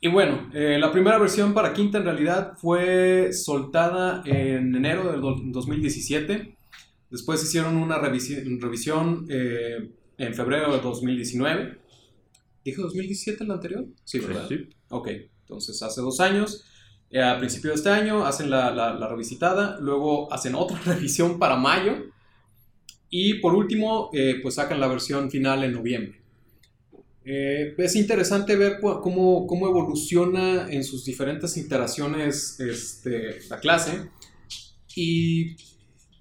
[0.00, 5.20] Y bueno, eh, la primera versión para Quinta en realidad fue soltada en enero del
[5.22, 6.55] do- 2017.
[7.10, 11.78] Después hicieron una revisi- revisión eh, en febrero de 2019.
[12.64, 13.86] ¿Dije 2017 en la anterior?
[14.04, 14.48] Sí, ¿verdad?
[14.88, 15.08] Ok,
[15.42, 16.64] entonces hace dos años.
[17.10, 21.38] eh, a principio de este año hacen la, la- la revisitada, luego hacen otra revisión
[21.38, 21.94] para mayo
[23.08, 26.20] y por último eh, pues sacan la versión final en noviembre.
[27.24, 34.10] Eh, es interesante ver cómo evoluciona en sus diferentes iteraciones este, la clase
[34.94, 35.56] y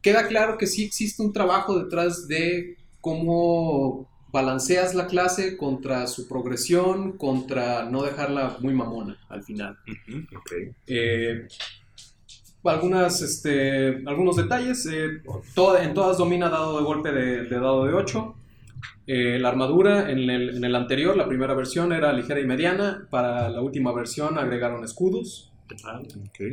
[0.06, 6.28] queda claro que sí existe un trabajo detrás de cómo balanceas la clase contra su
[6.28, 9.78] progresión, contra no dejarla muy mamona al final.
[10.88, 11.48] Eh,
[12.63, 14.86] algunas, este, algunos detalles.
[14.91, 15.22] eh,
[15.54, 18.36] toda- en todas domina dado de golpe de, de dado de 8.
[19.08, 23.08] Eh, la armadura en el, en el anterior, la primera versión, era ligera y mediana.
[23.10, 25.52] Para la última versión agregaron escudos.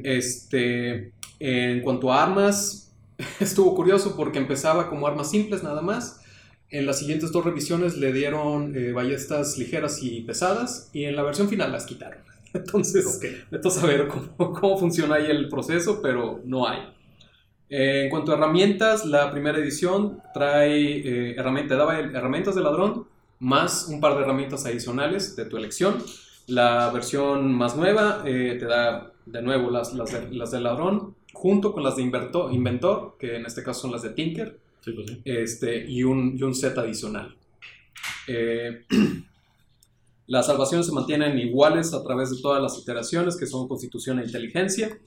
[0.05, 2.92] Este, en cuanto a armas,
[3.41, 6.21] estuvo curioso porque empezaba como armas simples nada más.
[6.71, 11.23] En las siguientes dos revisiones le dieron eh, ballestas ligeras y pesadas y en la
[11.23, 12.21] versión final las quitaron.
[12.55, 13.19] Entonces,
[13.51, 16.81] necesito saber cómo, cómo funciona ahí el proceso, pero no hay.
[17.69, 23.07] Eh, en cuanto a herramientas, la primera edición trae eh, herramienta- daba herramientas de ladrón
[23.39, 26.03] más un par de herramientas adicionales de tu elección.
[26.47, 31.73] La versión más nueva te da de nuevo las, las, de, las de ladrón junto
[31.73, 34.59] con las de inventor, que en este caso son las de Tinker,
[35.25, 37.37] este, y, un, y un set adicional.
[38.27, 38.85] Eh,
[40.27, 44.25] las salvaciones se mantienen iguales a través de todas las iteraciones, que son constitución e
[44.25, 44.99] inteligencia.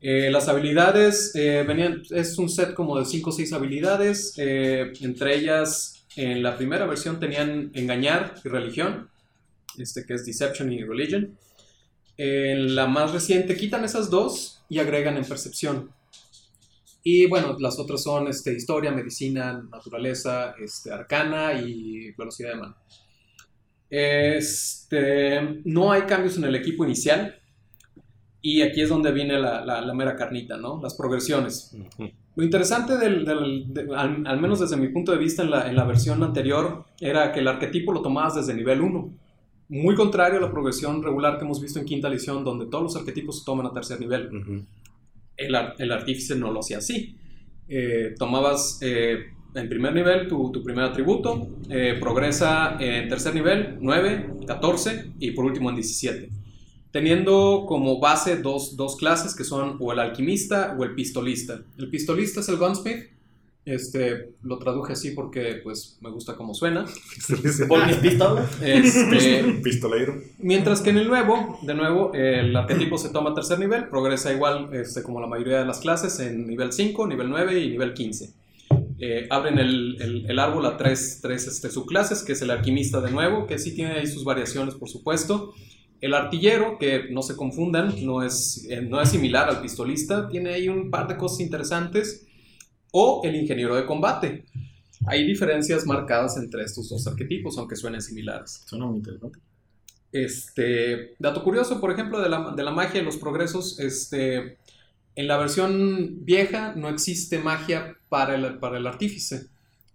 [0.00, 5.36] Eh, las habilidades eh, venían, es un set como de 5 o 6 habilidades, entre
[5.36, 9.08] ellas en la primera versión tenían engañar y religión,
[9.78, 11.38] este que es deception y religion.
[12.18, 15.90] En la más reciente quitan esas dos y agregan en percepción.
[17.04, 22.76] Y bueno, las otras son este, historia, medicina, naturaleza, este, arcana y velocidad de mano.
[23.90, 27.36] Este, no hay cambios en el equipo inicial.
[28.40, 30.80] Y aquí es donde viene la, la- la mera carnita, ¿no?
[30.82, 31.76] Las progresiones.
[32.34, 35.68] Lo interesante, del, del- de- al, al menos desde mi punto de vista en la,
[35.68, 39.14] en la versión anterior, era que el arquetipo lo tomabas desde nivel 1.
[39.72, 42.96] Muy contrario a la progresión regular que hemos visto en quinta edición, donde todos los
[42.96, 44.28] arquetipos se toman a tercer nivel.
[45.36, 47.16] El, ar- el artífice no lo hacía así.
[47.68, 49.18] Eh, tomabas eh,
[49.54, 55.30] en primer nivel tu, tu primer atributo, eh, progresa en tercer nivel 9, 14 y
[55.30, 56.28] por último en 17
[56.90, 61.62] teniendo como base dos, dos clases que son o el alquimista o el pistolista.
[61.78, 63.04] El pistolista es el gunsmith,
[63.64, 66.84] este, lo traduje así porque pues me gusta cómo suena.
[67.68, 68.50] Por mis pistolas.
[68.62, 70.14] Este, Pistolero.
[70.38, 74.32] mientras que en el nuevo, de nuevo, el arquetipo se toma a tercer nivel, progresa
[74.32, 77.94] igual este, como la mayoría de las clases en nivel 5, nivel 9 y nivel
[77.94, 78.32] 15.
[78.98, 83.00] Eh, abren el, el- el árbol a tres, tres este, subclases, que es el alquimista
[83.00, 85.52] de nuevo, que sí tiene ahí sus variaciones, por supuesto.
[86.00, 90.50] El artillero, que no se confundan, no es, eh, no es similar al pistolista, tiene
[90.54, 92.26] ahí un par de cosas interesantes.
[92.92, 94.44] O el ingeniero de combate.
[95.06, 98.62] Hay diferencias marcadas entre estos dos arquetipos, aunque suenen similares.
[98.66, 99.40] Suena muy interesante.
[100.12, 104.58] Este, dato curioso, por ejemplo, de la, de la magia y los progresos, este,
[105.16, 109.48] en la versión vieja no existe magia para el, para el artífice.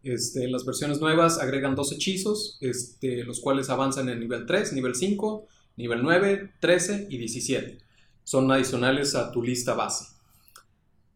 [0.04, 4.74] Este, en las versiones nuevas agregan dos hechizos, este, los cuales avanzan en nivel 3,
[4.74, 7.78] nivel 5, nivel 9, 13 y 17.
[8.24, 10.17] Son adicionales a tu lista base.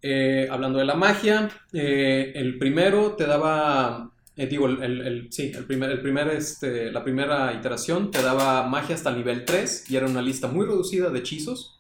[0.04, 5.52] Eh, hablando de la magia, eh, el primero te daba, eh, digo, el, el- sí,
[5.56, 9.86] el primer, el primer, este, la primera iteración te daba magia hasta el nivel 3
[9.92, 11.78] y era una lista muy reducida de hechizos,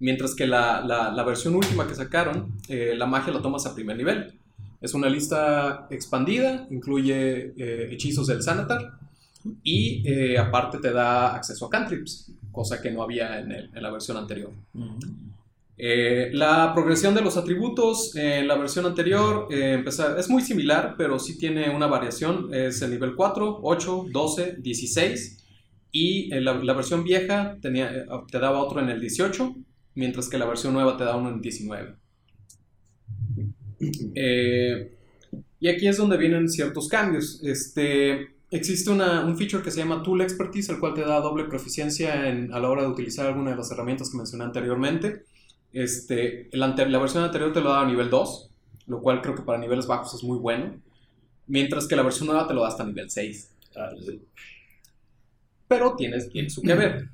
[0.00, 4.32] mientras que la, la- versión última que sacaron, la magia la tomas a primer nivel.
[4.80, 7.52] Es una lista expandida, incluye
[7.94, 8.90] hechizos del Sanatar
[9.62, 14.16] y aparte te da acceso a cantrips, cosa que no había en, en la versión
[14.16, 14.50] anterior.
[15.78, 20.42] Eh, la progresión de los atributos eh, en la versión anterior eh, empeza- es muy
[20.42, 22.52] similar, pero sí tiene una variación.
[22.54, 25.38] Es el nivel 4, 8, 12, 16.
[25.90, 29.54] Y en la, la versión vieja tenía, eh, te daba otro en el 18,
[29.94, 31.94] mientras que la versión nueva te da uno en 19.
[34.14, 34.92] Eh,
[35.60, 37.40] y aquí es donde vienen ciertos cambios.
[37.44, 41.44] Este, existe una- un feature que se llama Tool Expertise, el cual te da doble
[41.44, 45.24] proficiencia en- a la hora de utilizar alguna de las herramientas que mencioné anteriormente.
[45.72, 46.60] Este, el
[46.92, 48.50] la versión anterior te lo daba a nivel 2,
[48.86, 50.74] lo cual creo que para niveles bajos es muy bueno.
[51.48, 53.50] Mientras que la versión nueva te lo da hasta nivel 6.
[55.68, 57.08] Pero tienes, tiene su que ver.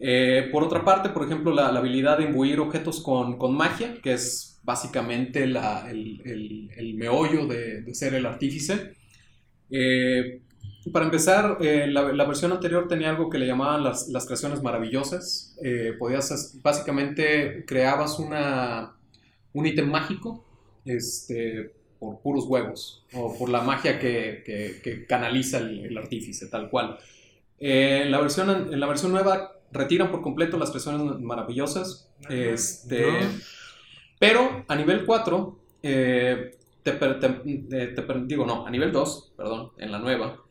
[0.00, 3.96] Eh, por otra parte, por ejemplo, la, la habilidad de imbuir objetos con, con magia,
[4.02, 8.94] que es básicamente la- el, el- el meollo de, de ser el artífice.
[9.70, 10.42] Eh,
[10.92, 14.62] para empezar, eh, la, la versión anterior tenía algo que le llamaban las, las creaciones
[14.62, 15.56] maravillosas.
[15.62, 18.94] Eh, podías, as- básicamente, creabas una,
[19.54, 20.44] un ítem mágico
[20.84, 26.46] este, por puros huevos o por la magia que, que- que canaliza el, el artífice,
[26.48, 26.98] tal cual.
[27.58, 32.10] Eh, en, la versión, en la versión nueva retiran por completo las creaciones maravillosas.
[32.28, 33.06] Este,
[34.18, 39.92] Pero a nivel 4, eh, te, te- te digo no, a nivel 2, perdón, en
[39.92, 40.43] la nueva,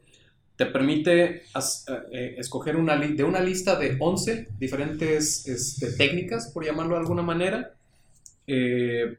[0.55, 6.63] te permite as- eh, escoger una de una lista de 11 diferentes este, técnicas, por
[6.65, 7.73] llamarlo de alguna manera,
[8.47, 9.17] eh,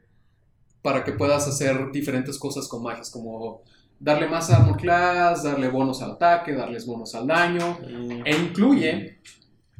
[0.81, 3.63] para que puedas hacer diferentes cosas con magias, como
[3.99, 7.79] darle más armor class, darle bonos al ataque, darles bonos al daño,
[8.25, 9.17] e incluye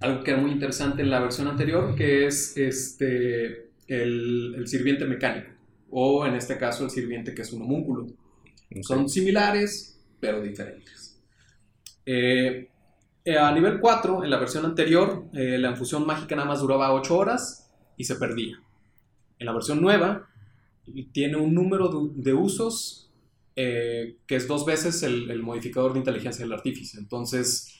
[0.01, 5.05] algo que era muy interesante en la versión anterior, que es este, el, el sirviente
[5.05, 5.51] mecánico,
[5.91, 8.07] o en este caso el sirviente que es un homúnculo.
[8.81, 10.94] Son similares, pero diferentes.
[12.05, 12.69] Eh,
[13.25, 16.93] eh, a nivel 4, en la versión anterior, eh, la infusión mágica nada más duraba
[16.93, 18.59] 8 horas y se perdía.
[19.39, 20.27] En la versión nueva,
[21.11, 23.11] tiene un número de, de usos
[23.55, 26.99] eh, que es dos veces el, el modificador de inteligencia del artífice.
[26.99, 27.71] Entonces,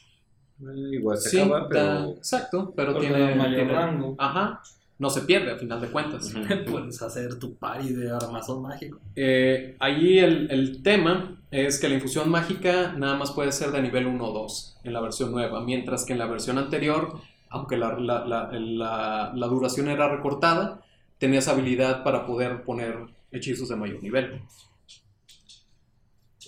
[0.92, 2.10] Igual se sí, acaba, da- pero...
[2.18, 4.16] exacto, pero tiene, mayor tiene- rango.
[4.18, 4.62] Ajá,
[4.98, 6.34] no se pierde a final de cuentas.
[6.72, 9.00] Puedes hacer tu party de armazón mágico.
[9.16, 13.82] Eh, allí el, el tema es que la infusión mágica nada más puede ser de
[13.82, 17.78] nivel 1 o 2 en la versión nueva, mientras que en la versión anterior, aunque
[17.78, 20.82] la, la- la- la- la duración era recortada,
[21.18, 22.98] tenías habilidad para poder poner
[23.32, 24.42] hechizos de mayor nivel.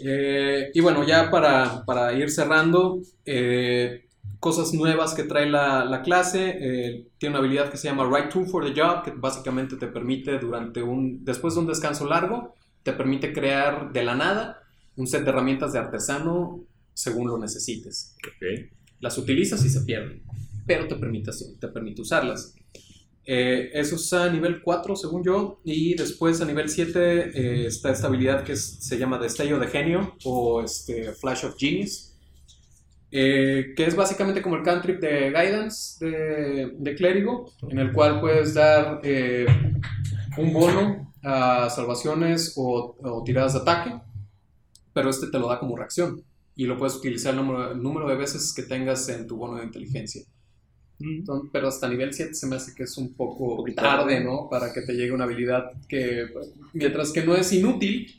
[0.03, 4.05] Eh, y bueno, ya para, para ir cerrando, eh,
[4.39, 6.55] cosas nuevas que trae la, la clase.
[6.59, 9.87] eh, tiene una habilidad que se llama Right Tool for the Job, que básicamente te
[9.87, 14.59] permite durante un, después de un descanso largo, te permite crear de la nada
[14.95, 18.15] un set de herramientas de artesano según lo necesites.
[18.25, 18.69] Ok.
[18.99, 20.23] Las utilizas y se pierden,
[20.65, 22.55] pero te permite, te permite usarlas.
[23.29, 27.91] Eh, eso es a nivel 4, según yo, y después a nivel 7 eh, está
[27.91, 32.13] esta habilidad que es- se llama Destello de Genio o este, Flash of Genius,
[33.11, 38.19] eh, que es básicamente como el cantrip de Guidance de, de Clérigo, en el cual
[38.19, 39.45] puedes dar eh,
[40.37, 43.93] un bono a salvaciones o, o tiradas de ataque,
[44.93, 46.23] pero este te lo da como reacción
[46.55, 49.57] y lo puedes utilizar el número, el número de veces que tengas en tu bono
[49.57, 50.23] de inteligencia.
[50.99, 54.23] Entonces, pero hasta nivel 7 se me hace que es un poco tarde.
[54.23, 54.47] ¿no?
[54.49, 56.27] Para que te llegue una habilidad que,
[56.73, 58.11] mientras que no es inútil,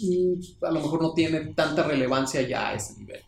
[0.00, 3.20] mm, a lo mejor no tiene tanta relevancia ya a ese nivel.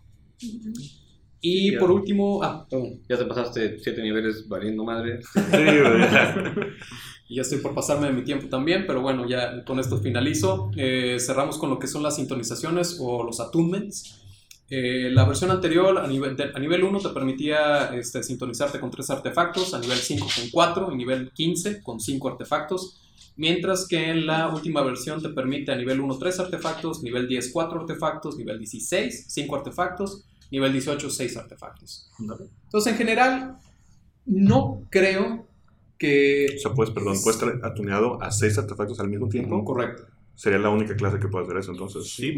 [1.40, 5.20] Y por último, ah, perdón, Ya te pasaste siete niveles valiendo madre.
[5.22, 5.40] Sí,
[7.28, 10.70] y ya estoy por pasarme de mi tiempo también, pero bueno, ya con esto finalizo.
[10.76, 14.22] Eh, cerramos con lo que son las sintonizaciones o los attunements.
[14.68, 18.90] Eh, la versión anterior, a nivel, de- a nivel 1, te permitía este, sintonizarte con
[18.90, 23.00] 3 artefactos, a nivel 5 con 4 y nivel 15 con 5 artefactos,
[23.36, 27.50] mientras que en la última versión te permite a nivel 1 3 artefactos, nivel 10
[27.52, 32.10] 4 artefactos, nivel 16 5 artefactos, nivel 18 6 artefactos.
[32.18, 33.56] Entonces, en general,
[34.24, 35.46] no creo
[35.98, 36.54] que...
[36.56, 39.64] O sea, puedes, perdón, puedes estar atuneado a seis artefactos al mismo tiempo.
[39.64, 40.04] Correcto.
[40.34, 42.10] Sería la única clase que puede hacer eso, entonces.
[42.10, 42.36] Sí.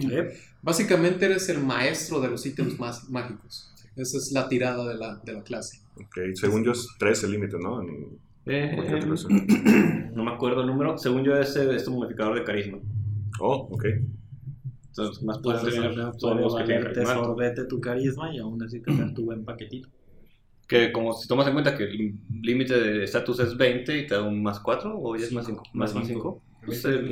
[0.62, 3.72] Básicamente eres el maestro de los ítems más mágicos.
[3.96, 5.80] Esa es la tirada de la, de la clase.
[5.96, 7.82] Ok, según yo es tres el límite, ¿no?
[7.82, 10.12] En Eh, versión.
[10.14, 10.96] no me acuerdo el número.
[10.98, 12.78] Según yo, es eh, este modificador de carisma.
[13.40, 13.84] Oh, ok.
[14.88, 17.14] Entonces, más puedes Puede, tener todos que tienen carisma.
[17.14, 19.88] sorbete tu carisma y aún así tener tu buen paquetito.
[20.66, 24.14] Que como si tomas en cuenta que el límite de estatus es 20 y te
[24.14, 25.62] da un más 4 o ya es más 5.
[25.72, 26.42] Más Más 5.
[26.66, 27.10] Pues el,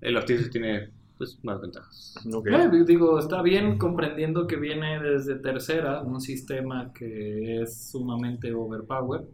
[0.00, 2.14] el artífice tiene pues, más ventajas.
[2.32, 2.48] Ok.
[2.48, 9.26] Eh, digo, está bien comprendiendo que viene desde tercera, un sistema que es sumamente overpowered.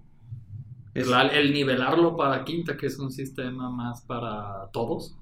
[1.01, 5.16] El, el nivelarlo para quinta, que es un sistema más para todos,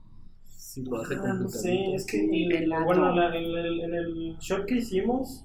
[0.49, 4.37] sí lo hace Ah, no sé, es que el- bueno, la- en, el, en el
[4.39, 5.45] shot que hicimos,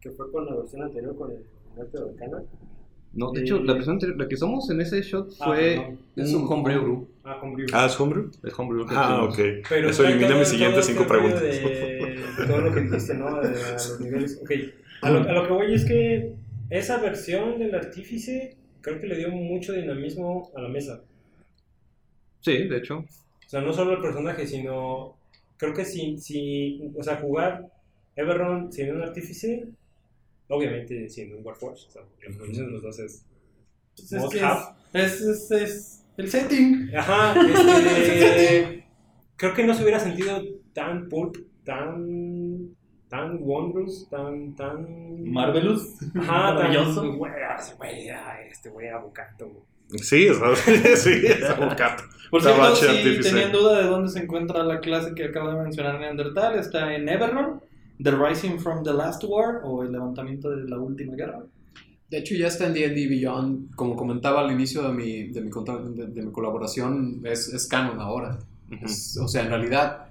[0.00, 1.44] que fue con la versión anterior, con el
[1.78, 2.42] arte de Arcana.
[3.12, 5.98] No, de Eh, hecho, la versión anterior- la que somos en ese shot Ah, fue
[6.16, 6.22] no.
[6.22, 7.08] Es un homebrew.
[7.24, 7.66] Ah, con Brew.
[7.72, 8.30] Ah, ¿es homebrew?
[8.42, 9.38] el homebrew que Ah, ok.
[9.68, 11.40] Pero Eso elimina todo- mis siguientes cinco preguntas.
[11.40, 13.40] De, de todo lo que dijiste, ¿no?
[13.40, 14.40] De, a los niveles.
[14.42, 14.50] Ok.
[15.02, 16.34] A lo, a lo que voy es que
[16.70, 21.02] esa versión del artífice creo que le dio mucho dinamismo a la mesa.
[22.40, 22.98] Sí, de hecho.
[22.98, 25.16] O sea, no solo el personaje, sino.
[25.56, 26.18] Creo que si.
[26.18, 27.70] si o sea, jugar
[28.16, 29.66] Everron sin un artífice,
[30.48, 31.88] obviamente sin un Warforce.
[31.88, 33.24] O sea, porque lo que dicen los dos es.
[33.96, 34.76] Pues es, Mod que half.
[34.94, 36.90] es, es, es, es- El setting.
[36.96, 38.84] Ajá, este,
[39.36, 42.29] creo que no se hubiera sentido tan pulp, tan,
[43.10, 45.24] tan wondrous, tan, tan...
[45.30, 45.96] Marvelous.
[46.16, 47.02] Ajá, Maravilloso.
[47.02, 49.46] tan, güey, ese güey, ah, este güey abocato.
[49.96, 50.56] Sí, o sea,
[50.96, 52.04] sí, es abogado.
[52.30, 53.34] Por cierto, si artificial.
[53.34, 57.08] tenían duda de dónde se encuentra la clase que acaba de mencionar Neandertal, está en
[57.08, 57.60] Everron,
[58.02, 61.42] The Rising from the Last War o el levantamiento de la última guerra.
[62.08, 63.74] De hecho, ya está en D&D Beyond.
[63.74, 68.00] Como comentaba al inicio de mi, de mi, de, de mi colaboración, es, es canon
[68.00, 68.38] ahora.
[68.82, 70.06] Es- o sea, en realidad,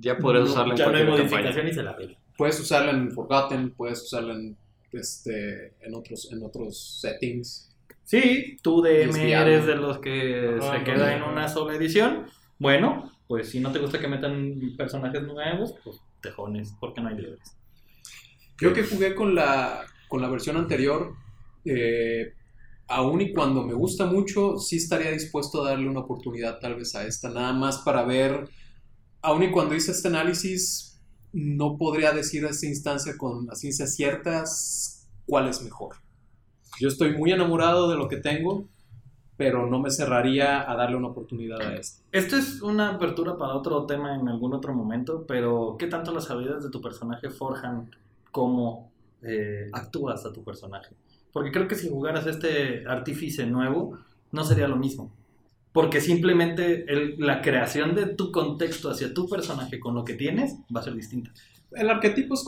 [0.00, 1.52] Ya podrías No, usarla en Ya no hay cualquier campaña.
[1.52, 2.18] modificación y se la ve.
[2.36, 4.56] puedes usarla en Forgotten, puedes usarla en,
[4.92, 7.70] este, en, otros, en otros settings.
[8.04, 11.30] Sí, tú DM eres de los que se queda en no.
[11.30, 12.26] una sola edición.
[12.58, 17.16] Bueno, pues si no te gusta que metan personajes nuevos, pues tejones, porque no hay
[17.16, 17.56] libres.
[18.60, 21.14] Yo que jugué con la, con la versión anterior,
[21.64, 22.32] eh,
[22.88, 26.94] aún y cuando me gusta mucho, sí estaría dispuesto a darle una oportunidad tal vez
[26.96, 28.48] a esta, nada más para ver,
[29.22, 31.00] aún y cuando hice este análisis,
[31.32, 35.96] no podría decir a esta instancia con a ciencia ciertas cuál es mejor.
[36.80, 38.66] Yo estoy muy enamorado de lo que tengo,
[39.36, 42.02] pero no me cerraría a darle una oportunidad a este.
[42.12, 46.30] Esto es una apertura para otro tema en algún otro momento, pero ¿qué tanto las
[46.30, 47.90] habilidades de tu personaje forjan
[48.32, 48.90] cómo
[49.22, 50.94] eh, actúas a tu personaje?
[51.32, 53.98] Porque creo que si jugaras este artífice nuevo,
[54.32, 55.12] no sería lo mismo.
[55.78, 60.56] Porque simplemente el- la creación de tu contexto hacia tu personaje con lo que tienes
[60.74, 61.30] va a ser distinta.
[61.70, 62.42] El arquetipo es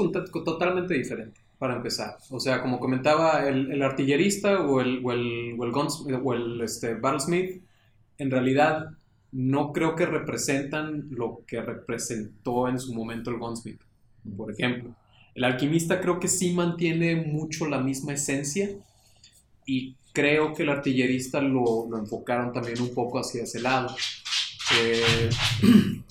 [0.45, 2.17] totalmente diferente, para empezar.
[2.31, 6.35] O sea, como comentaba, el, el artillerista o el, o el, o el, guns- o
[6.35, 7.63] el, este, battlesmith,
[8.19, 8.91] en realidad
[9.33, 13.81] no creo que representan lo que representó en su momento el gunsmith,
[14.37, 14.91] por ejemplo.
[15.37, 18.71] El alquimista creo que sí mantiene mucho la misma esencia
[19.67, 23.95] y creo que el artillerista lo, lo enfocaron también un poco hacia ese lado.
[24.79, 25.31] Eh,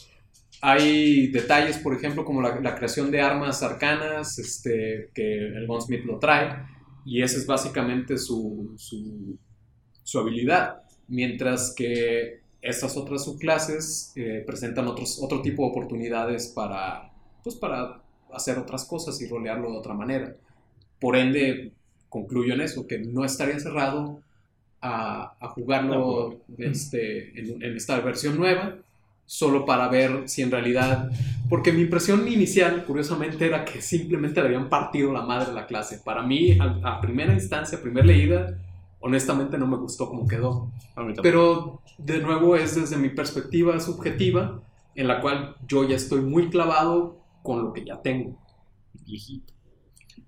[0.62, 6.20] hay detalles, por ejemplo, como la, creación de armas arcanas, este, que el Gunsmith lo
[6.20, 6.66] trae,
[7.06, 9.38] y esa es básicamente su, su,
[10.04, 10.82] su habilidad.
[11.08, 17.12] Mientras que estas otras subclases eh, presentan otros, otro tipo de oportunidades para,
[17.43, 20.36] pues, para hacer otras cosas y rolearlo de otra manera.
[21.00, 21.74] Por ende,
[22.10, 24.22] concluyo en eso, que no estaría cerrado
[24.82, 28.76] a, a jugarlo este, en, en esta versión nueva,
[29.26, 31.12] solo para ver si en realidad...
[31.49, 35.66] Porque mi impresión inicial, curiosamente, era que simplemente le habían partido la madre a la
[35.68, 35.99] clase.
[36.03, 38.57] Para mí, a, a primera instancia, a primera leída,
[38.99, 40.72] honestamente no me gustó cómo quedó.
[41.22, 44.62] Pero de nuevo es desde mi perspectiva subjetiva,
[44.95, 48.38] en la cual yo ya estoy muy clavado con lo que ya tengo.
[49.05, 49.53] Viejito.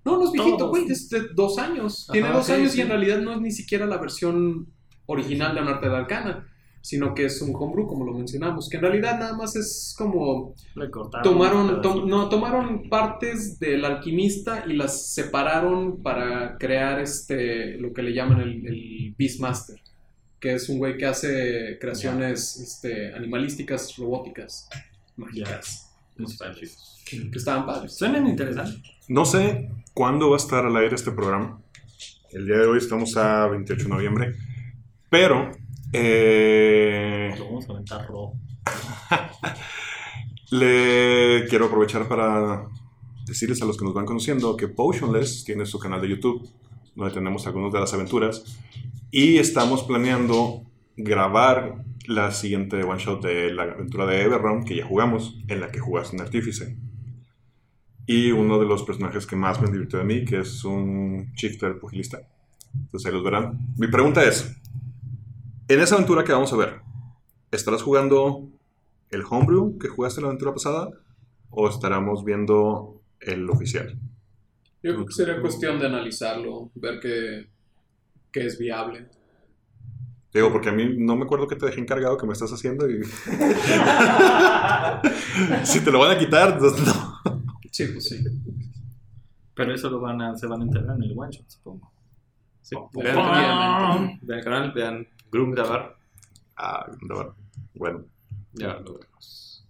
[0.04, 2.08] No, no es viejito, güey, es de dos años.
[2.12, 2.78] Tiene dos sí, años sí.
[2.78, 4.66] y en realidad no es ni siquiera la versión
[5.06, 6.48] original de Arte de Arcana,
[6.80, 10.54] sino que es un homebrew, como lo mencionamos, que en realidad nada más es como
[10.74, 17.76] Le cortaron tomaron, tom- no, tomaron partes del alquimista y las separaron para crear este,
[17.78, 19.80] lo que le llaman el, el Beastmaster,
[20.40, 24.68] que es un güey que hace creaciones este, animalísticas, robóticas,
[25.16, 25.88] mágicas,
[27.04, 27.94] que estaban padres.
[27.96, 28.82] Suenan interesantes.
[29.12, 31.60] No sé cuándo va a estar al aire este programa.
[32.30, 34.32] El día de hoy estamos a 28 de noviembre.
[35.10, 35.52] Pero
[35.92, 38.38] eh, Lo vamos a aventar rojo.
[40.50, 42.64] le quiero aprovechar para
[43.26, 46.48] decirles a los que nos van conociendo que Potionless tiene su canal de YouTube,
[46.96, 48.58] donde tenemos algunas de las aventuras.
[49.10, 50.62] Y estamos planeando
[50.96, 55.70] grabar la siguiente one shot de la aventura de Everron, que ya jugamos, en la
[55.70, 56.78] que jugaste un artífice.
[58.06, 61.78] Y uno de los personajes que más me divirtió de mí, que es un shifter
[61.78, 62.20] pugilista.
[62.74, 63.58] Entonces ahí los verán.
[63.76, 64.56] Mi pregunta es,
[65.68, 66.80] en esa aventura que vamos a ver,
[67.50, 68.48] ¿estarás jugando
[69.10, 70.90] el homebrew que jugaste la aventura pasada?
[71.50, 73.98] ¿O estaremos viendo el oficial?
[74.82, 77.46] Yo creo que sería cuestión de analizarlo, ver qué,
[78.32, 79.06] qué es viable.
[80.34, 82.90] Digo, porque a mí no me acuerdo que te dejé encargado que me estás haciendo
[82.90, 83.04] y...
[85.64, 86.70] si te lo van a quitar, no.
[87.72, 88.22] Sí, pues sí.
[89.54, 91.90] Pero eso lo van a, se van a integrar en el one shot, supongo.
[92.60, 92.76] Sí.
[92.78, 95.96] Oh, Vean, vean el canal, vean Groom grabar.
[96.56, 97.32] Ah, verdad.
[97.74, 98.04] Bueno.
[98.52, 99.66] Ya lo vemos.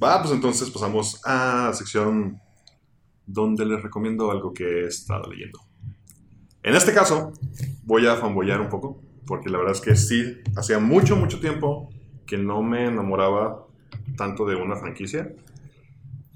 [0.00, 2.40] Va, pues entonces pasamos a la sección
[3.26, 5.60] donde les recomiendo algo que he estado leyendo.
[6.62, 7.32] En este caso,
[7.84, 11.88] voy a fanboyar un poco, porque la verdad es que sí, hacía mucho, mucho tiempo
[12.26, 13.66] que no me enamoraba
[14.18, 15.32] tanto de una franquicia.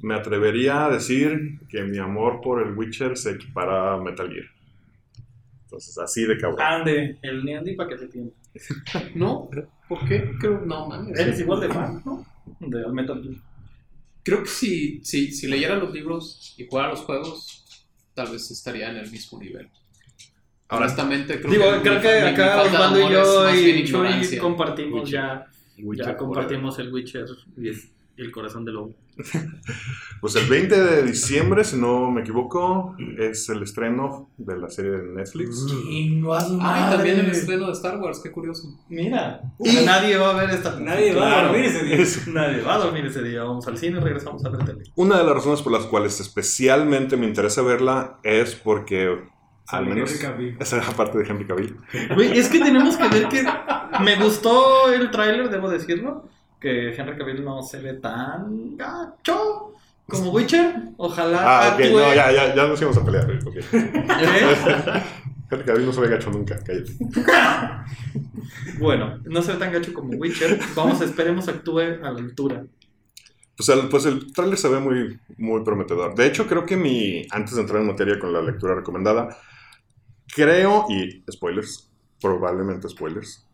[0.02, 4.46] Me atrevería a decir que mi amor por el Witcher se equipara a Metal Gear.
[5.64, 6.60] Entonces, así de cabrón.
[6.60, 8.34] Ande, el Neandy para que te tiempo.
[9.14, 9.48] ¿No?
[9.88, 10.32] ¿Por qué?
[10.38, 11.18] Creo, no, mames.
[11.18, 12.26] Eres igual de fan, ¿no?
[12.60, 13.36] De Metal Gear.
[14.24, 17.64] Creo que si, si, si leyera los libros y jugara los juegos,
[18.14, 19.68] tal vez estaría en el mismo nivel.
[20.68, 25.02] Ahora- Honestamente, creo Digo, que creo que mi acá Osvaldo y yo y Chuy compartimos
[25.02, 25.14] Witcher.
[25.20, 25.46] ya,
[25.78, 27.26] Witcher ya compartimos el Witcher
[27.56, 28.94] y es- y el corazón del lobo.
[30.20, 34.92] Pues el 20 de diciembre, si no me equivoco, es el estreno de la serie
[34.92, 35.66] de Netflix.
[36.60, 38.68] Ah, y también el estreno de Star Wars, qué curioso.
[38.88, 40.78] Mira, Y- nadie va a ver esta.
[40.78, 41.96] Nadie va a dormir ese día.
[41.96, 43.42] Es Nadie va a dormir ese día.
[43.42, 44.82] Vamos al cine, regresamos a ver tele.
[44.94, 49.18] una de las razones por las cuales especialmente me interesa verla es porque,
[49.66, 50.12] al menos,
[50.60, 51.76] esa es la parte de Henry Cavill.
[52.32, 53.44] Es que tenemos que ver que
[54.04, 56.28] me gustó el tráiler, debo decirlo,
[56.62, 59.74] que Henry Cavill no se ve tan gacho
[60.08, 60.76] como Witcher.
[60.96, 61.98] Ojalá Ah, ok, actúe.
[61.98, 63.30] no, ya, ya, ya nos íbamos a pelear.
[63.30, 63.38] ¿Eh?
[65.50, 66.92] Henry Cavill no se ve gacho nunca, cállate.
[68.78, 70.58] Bueno, no se ve tan gacho como Witcher.
[70.74, 72.64] Vamos, esperemos actúe a la altura.
[73.56, 76.14] Pues el, pues el tráiler se ve muy, muy prometedor.
[76.14, 79.36] De hecho, creo que mi, antes de entrar en materia con la lectura recomendada,
[80.34, 81.90] creo, y spoilers,
[82.20, 83.46] probablemente spoilers,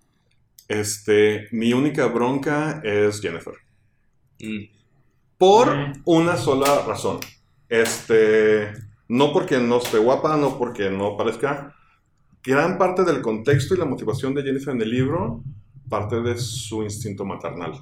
[0.69, 3.55] este, mi única bronca es Jennifer.
[4.41, 4.65] Mm.
[5.39, 5.93] Por Mm.
[6.05, 7.21] una sola razón.
[7.69, 8.73] Este,
[9.09, 11.75] no porque no esté guapa, no porque no parezca.
[12.43, 15.43] Gran parte del contexto y la motivación de Jennifer en el libro
[15.89, 17.73] parte de su instinto maternal.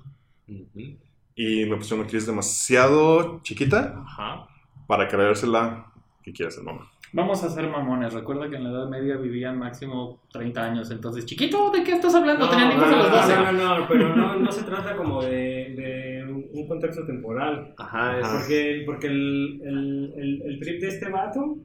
[1.35, 4.47] Y me pusieron una actriz demasiado chiquita Ajá.
[4.87, 6.91] para creérsela que quiere ser mamá.
[7.13, 8.13] Vamos a ser mamones.
[8.13, 10.91] Recuerda que en la Edad Media vivían máximo 30 años.
[10.91, 12.45] Entonces, chiquito, ¿de qué estás hablando?
[12.47, 13.37] No, Tenían hijos a no, los no, 12.
[13.37, 15.31] no, no, no, pero no, no se trata como de,
[15.77, 17.75] de un- contexto temporal.
[17.79, 18.19] Ajá.
[18.19, 18.39] es- Ajá.
[18.39, 21.57] Porque, porque el, el, el, el trip de este vato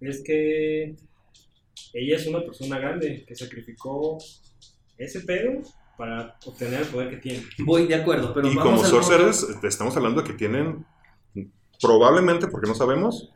[0.00, 0.96] es que
[1.92, 4.18] ella es una persona grande que sacrificó
[4.98, 5.60] ese pedo
[5.98, 7.42] para obtener el poder que tiene.
[7.64, 10.84] Voy de acuerdo, pero y vamos como sorcerers, este, estamos hablando de que tienen,
[11.80, 13.30] probablemente, porque no sabemos,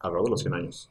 [0.00, 0.90] alrededor de los 100 años.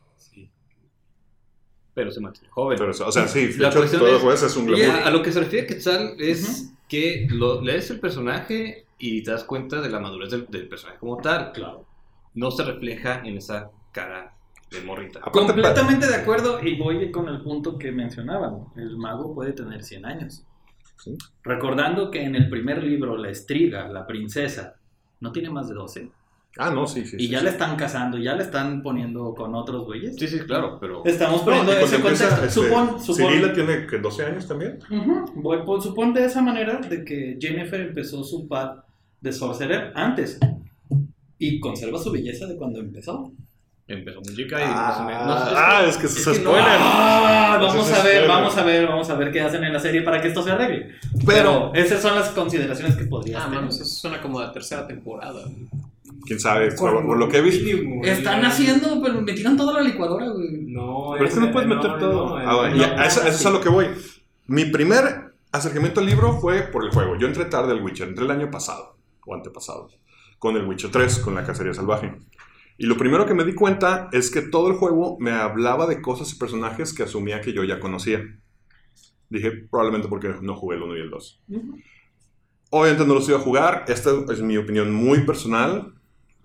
[1.94, 2.78] Pero se mantiene joven.
[2.78, 4.96] Pero, o sea, sí, de La hecho, cuestión todo es- es un glamour.
[5.04, 9.32] a, a lo que se refiere Quetzal es que lo, lees el personaje y te
[9.32, 11.52] das cuenta de la madurez del, del personaje como tal.
[11.52, 11.86] Claro.
[12.34, 14.34] No se refleja en esa cara
[14.72, 15.22] de morrita.
[15.22, 18.66] Completamente de acuerdo y voy con el punto que mencionaban.
[18.76, 20.44] El mago puede tener 100 años.
[20.98, 21.16] Sí.
[21.44, 24.76] Recordando que en el primer libro, la estriga, la princesa,
[25.20, 26.10] no tiene más de 12.
[26.58, 27.16] Ah, no, sí, sí.
[27.18, 27.45] Y sí, ya sí.
[27.45, 30.16] le están casando, ya le están poniendo con otros güeyes.
[30.18, 31.04] Sí, sí, claro, pero...
[31.04, 32.36] Estamos No, poniendo cuando ese contexto.
[32.45, 33.16] este, supón, supón.
[33.32, 34.78] Cirila tiene que 12 años también.
[35.36, 38.76] Voy- pues, supón de esa manera de que Jennifer empezó su pad
[39.20, 40.38] de sorcerer antes.
[41.39, 43.32] Y conserva su belleza de cuando empezó.
[43.88, 45.26] Empezó muy chica y menos...
[45.26, 46.78] no, es ah, es que eso es que no- spoiler.
[46.80, 48.28] Ah, Pues vamos a ver, spoiler.
[48.28, 50.51] vamos a ver, vamos a ver qué hacen en la serie para que esto se
[50.51, 50.91] arregle.
[51.26, 53.60] Pero, Pero esas son las consideraciones que podría Ah, tener.
[53.60, 55.41] mames, eso suena como la tercera temporada.
[56.26, 57.67] Quién sabe, por, por lo que he visto.
[58.03, 60.63] Están haciendo, pero metieron toda la licuadora, güey.
[60.67, 62.38] No, Pero es que no puedes meter todo.
[62.38, 63.88] Ah, bueno, ya, a eso, a eso es a lo que voy.
[64.47, 67.17] Mi primer acercamiento al libro fue por el juego.
[67.17, 69.89] Yo entré tarde al Witcher, entré el año pasado, o antepasado,
[70.39, 72.13] con el Witcher 3, con la cacería salvaje.
[72.78, 76.01] Y lo primero que me di cuenta es que todo el juego me hablaba de
[76.01, 78.21] cosas y personajes que asumía que yo ya conocía.
[79.30, 81.43] Dije, probablemente porque no jugué el 1 y el 2.
[82.71, 83.86] Obviamente no los iba a jugar.
[83.88, 85.93] Esta es mi opinión muy personal.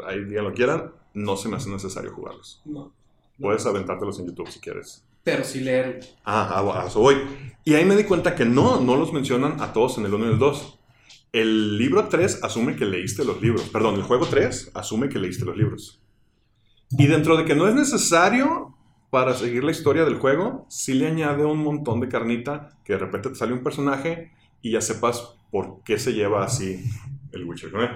[0.07, 0.93] Ahí digan lo quieran.
[1.15, 2.63] No se me hace necesario jugarlos.
[2.65, 2.93] No.
[3.41, 5.05] Puedes aventártelos en YouTube si quieres.
[5.25, 6.01] Pero sí leer.
[6.25, 7.17] Ah, a, a eso voy.
[7.65, 10.27] Y ahí me di cuenta que no, no los mencionan a todos en el 1
[10.27, 10.79] y el 2.
[11.33, 13.69] El libro 3 asume que leíste los libros.
[13.69, 16.01] Perdón, el juego 3 asume que leíste los libros.
[16.91, 18.75] Y dentro de que no es necesario
[19.11, 22.99] para seguir la historia del juego, sí le añade un montón de carnita que de
[23.01, 24.33] repente te sale un personaje
[24.63, 26.83] y ya sepas por qué se lleva así
[27.33, 27.91] el Witcher con él.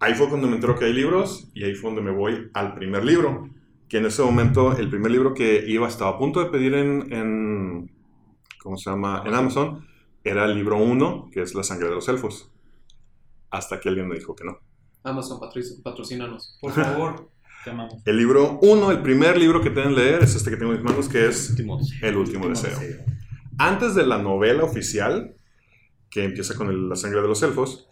[0.00, 2.74] Ahí fue cuando me entero que hay libros y ahí fue donde me voy al
[2.74, 3.48] primer libro
[3.88, 7.12] que en ese momento el primer libro que iba estaba a punto de pedir en,
[7.12, 7.90] en
[8.62, 9.22] ¿cómo se llama?
[9.24, 9.86] En Amazon
[10.24, 12.50] era el libro 1, que es La sangre de los elfos.
[13.50, 14.58] Hasta que alguien me dijo que no.
[15.04, 15.38] Amazon,
[15.84, 16.58] patrocínanos.
[16.60, 17.30] Por favor.
[17.64, 17.94] Te amamos.
[18.04, 20.84] El libro 1, el primer libro que deben leer es este que tengo en mis
[20.90, 21.80] manos, que es Último.
[22.02, 22.76] El último deseo.
[23.58, 25.34] Antes de la novela oficial,
[26.10, 27.88] que empieza con el- La sangre de los elfos,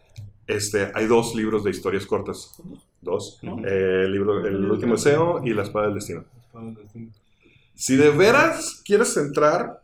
[0.46, 2.60] este, hay dos libros de historias cortas.
[3.00, 3.38] Dos.
[3.42, 3.60] Ujú.
[3.66, 6.24] Eh, el libro El último deseo y La espada del destino.
[7.74, 9.82] Si de veras quieres entrar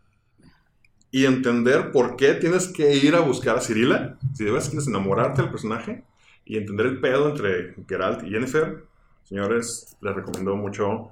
[1.11, 4.87] y entender por qué tienes que ir a buscar a Cirila, si de veras quieres
[4.87, 6.05] enamorarte del personaje
[6.45, 8.85] y entender el pedo entre Geralt y Yennefer,
[9.25, 11.11] señores, les recomiendo mucho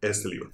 [0.00, 0.50] este libro.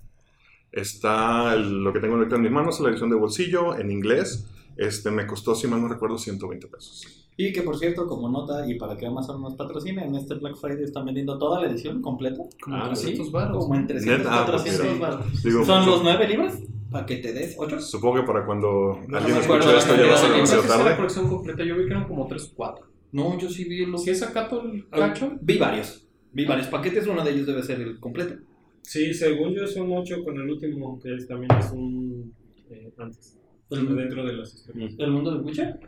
[0.71, 4.47] Está el- lo que tengo en mis manos, la edición de bolsillo, en inglés.
[4.77, 7.22] Este, me costó, si mal no recuerdo, 120 pesos.
[7.37, 10.57] Y que por cierto, como nota, y para que Amazon nos patrocine, en este Black
[10.57, 12.43] Friday están vendiendo toda la edición completa.
[12.63, 13.57] Como Ah, 300 varos.
[13.65, 15.09] Como en 300 Neta, ah, pues 400 mira.
[15.11, 15.43] baros.
[15.43, 16.53] Digo, ¿Son su- los 9 libros?
[16.91, 17.81] ¿Para que te des 8?
[17.81, 20.77] Supongo que para cuando No alguien escuche esto ya va a ser demasiado es la
[20.77, 20.97] tarde.
[20.97, 21.65] colección completa.
[21.65, 22.87] Yo vi que eran como 3 o 4.
[23.13, 24.03] No, yo sí vi los...
[24.05, 24.21] ¿Si es
[24.51, 25.33] todo el Ah, cacho?
[25.41, 26.07] Vi varios.
[26.33, 28.35] Vi varios paquetes, uno de ellos debe ser el completo.
[28.83, 32.35] Sí, según yo son 8 con el último, que es- también es un
[32.71, 33.39] eh, antes.
[33.71, 34.93] ¿El, Dentro de las historias.
[34.99, 35.81] el mundo de Witcher?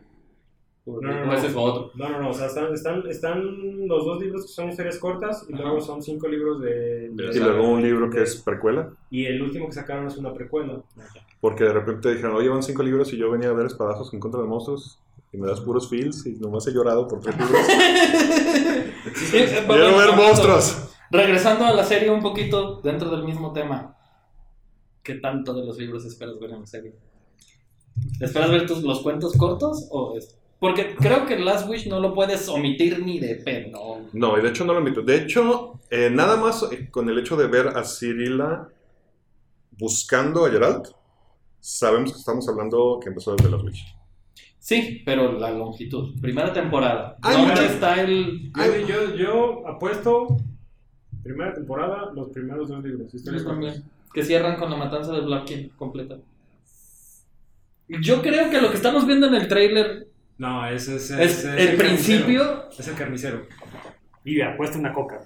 [0.87, 1.35] ¿O No, no, no.
[1.35, 1.91] ese es otro?
[1.95, 5.47] No, no, no, o sea, están, están, están los dos libros que son historias cortas
[5.49, 5.63] y Ajá.
[5.63, 7.09] luego son cinco libros de...
[7.11, 8.91] de- Y luego un libro que es precuela.
[9.11, 10.83] Y el último que sacaron es una precuela.
[11.41, 14.21] Porque de repente dijeron, oye, van cinco libros y yo venía a ver espadazos en
[14.21, 14.99] contra de monstruos.
[15.33, 17.61] Y me das puros feels y nomás he llorado por tres libros.
[19.31, 20.91] Quiero ver monstruos.
[21.11, 23.97] Regresando a la serie un poquito dentro del mismo tema.
[25.03, 26.95] ¿Qué tanto de los libros esperas ver en la serie?
[28.21, 30.37] ¿Esperas ver tus, los cuentos cortos o esto?
[30.65, 34.01] Porque creo que Last Wish no lo puedes omitir ni de pedo.
[34.15, 35.03] No, y de hecho no lo invito.
[35.03, 38.71] De hecho, eh, nada más eh, con el hecho de ver a Cirila
[39.73, 40.87] buscando a Geralt,
[41.61, 43.95] sabemos que estamos hablando que empezó desde las Witch.
[44.59, 46.19] Sí, pero la longitud.
[46.19, 47.19] Primera temporada.
[47.21, 48.51] Ay, ¿Dónde está el...?
[48.57, 50.29] Yo, yo, yo apuesto
[51.23, 53.13] primera temporada, los primeros dos libros.
[54.15, 56.17] Que cierran con la matanza de Black King completa.
[57.87, 61.71] Yo creo que lo que estamos viendo en el tráiler No, ese es, es ese
[61.71, 62.69] el principio...
[62.77, 63.47] Es el carnicero.
[64.25, 65.21] Y apuesta una coca.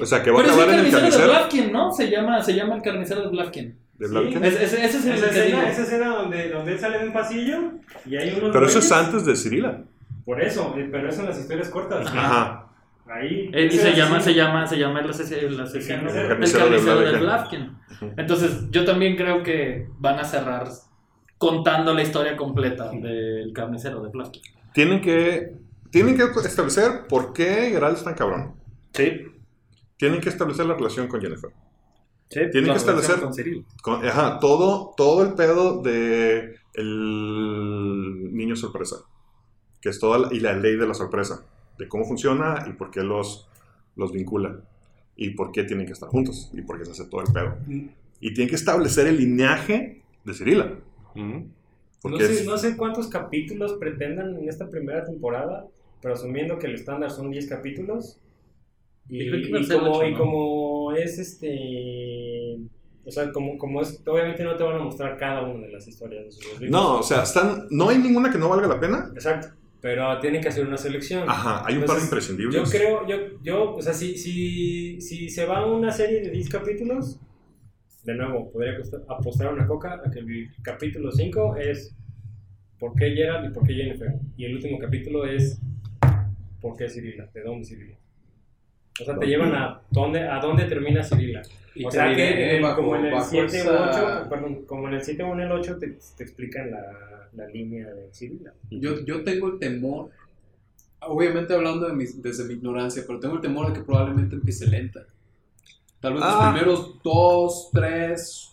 [0.00, 1.92] O sea, que va a Pero es el acabar en el carnicero de Blavkin, ¿no?
[1.92, 3.78] Se llama, se llama el carnicero de Blavkin.
[3.98, 4.44] de Blaviken.
[4.44, 7.12] Es- es- ese es el Esa escena, esa escena donde, donde él sale de un
[7.12, 7.58] pasillo
[8.06, 8.50] y hay unos.
[8.52, 9.82] Pero eso es antes de Cirila.
[10.24, 12.06] Por eso, eh, pero eso en las historias cortas.
[12.06, 12.66] Ajá.
[13.10, 13.50] Ahí.
[13.54, 16.20] Eh, y se llama, se llama, se llama el asesino, el carnicero.
[16.22, 17.76] el Carnicero de carnicero de Blaviken.
[17.98, 18.12] Blavkin.
[18.18, 20.68] Entonces, yo también creo que van a cerrar
[21.38, 24.42] contando la historia completa del carnicero de Blavkin.
[24.74, 25.52] Tienen que,
[25.90, 28.54] tienen que establecer por qué Geralt es tan cabrón.
[28.92, 29.22] Sí.
[29.96, 31.50] Tienen que establecer la relación con Jennifer.
[32.30, 32.40] sí.
[32.52, 33.64] Tienen que establecer- Con Cyril.
[33.82, 38.96] Con- ajá, todo, todo el pedo de el niño sorpresa.
[39.80, 41.44] Que es toda la, y la ley de la sorpresa.
[41.78, 43.48] De cómo funciona y por qué los,
[43.96, 44.60] los vincula.
[45.16, 46.50] Y por qué tienen que estar juntos.
[46.52, 47.56] Y por qué se hace todo el pedo.
[48.20, 50.72] Y tienen que establecer el lineaje de Cirila.
[52.04, 55.66] No sé, es- no sé cuántos capítulos pretendan en esta primera temporada,
[56.00, 58.20] pero asumiendo que el estándar son 10 capítulos.
[59.08, 62.58] Y, Yo creo que iba a y como, es este.
[63.04, 64.02] O sea, como, como es.
[64.06, 66.70] Obviamente no te van a mostrar cada una de las historias de sus libros.
[66.70, 69.10] no, o sea, están, no hay ninguna que no valga la pena.
[69.14, 69.48] Exacto.
[69.80, 71.24] Pero tienen que hacer una selección.
[71.28, 72.54] Ajá, hay un par de imprescindibles.
[72.54, 76.30] Yo creo, yo, yo, o sea, si, si, si se va a una serie de
[76.30, 77.18] 10 capítulos,
[78.08, 78.72] de nuevo, podría
[79.08, 81.94] apostar una coca a que el capítulo 5 es
[82.78, 84.14] ¿por qué Gerald y por qué Jennifer?
[84.36, 85.60] Y el último capítulo es
[86.60, 87.28] ¿por qué Cirila?
[87.34, 87.96] ¿De dónde Cirila?
[89.00, 91.42] O sea, te llevan a dónde, a dónde termina Cirila.
[91.74, 94.64] Y o sea que en- bajo- como en el bajo 7 u esa- 8, perdón,
[94.66, 98.08] como en el 7 o en el 8 te, te explican la, la línea de
[98.12, 98.52] Cirila.
[98.70, 100.10] Yo, yo tengo el temor,
[101.00, 104.66] obviamente hablando de mis- desde mi ignorancia, pero tengo el temor de que probablemente empiece
[104.66, 105.06] lenta.
[106.00, 106.34] Tal vez Ah.
[106.52, 108.50] los primeros dos, tres,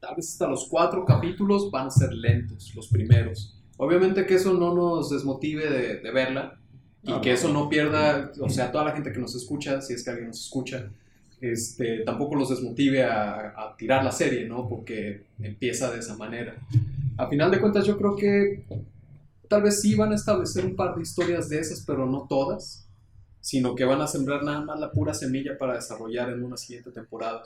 [0.00, 3.56] tal vez hasta los cuatro capítulos van a ser lentos, los primeros.
[3.76, 6.58] Obviamente que eso no nos desmotive de, de verla
[7.02, 9.92] y No, que eso no pierda, o sea, toda la gente que nos escucha, si
[9.94, 10.90] es que alguien nos escucha,
[11.40, 14.68] este, tampoco los desmotive a, a tirar la serie, ¿no?
[14.68, 16.54] Porque empieza de esa manera.
[17.18, 18.64] A final de cuentas, yo creo que
[19.48, 22.83] tal vez sí van a establecer un par de historias de esas, pero no todas,
[23.44, 26.90] sino que van a sembrar nada más la pura semilla para desarrollar en una siguiente
[26.90, 27.42] temporada.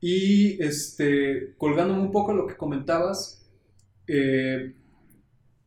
[0.00, 3.44] Y este, colgándome un poco de lo que comentabas,
[4.06, 4.76] eh,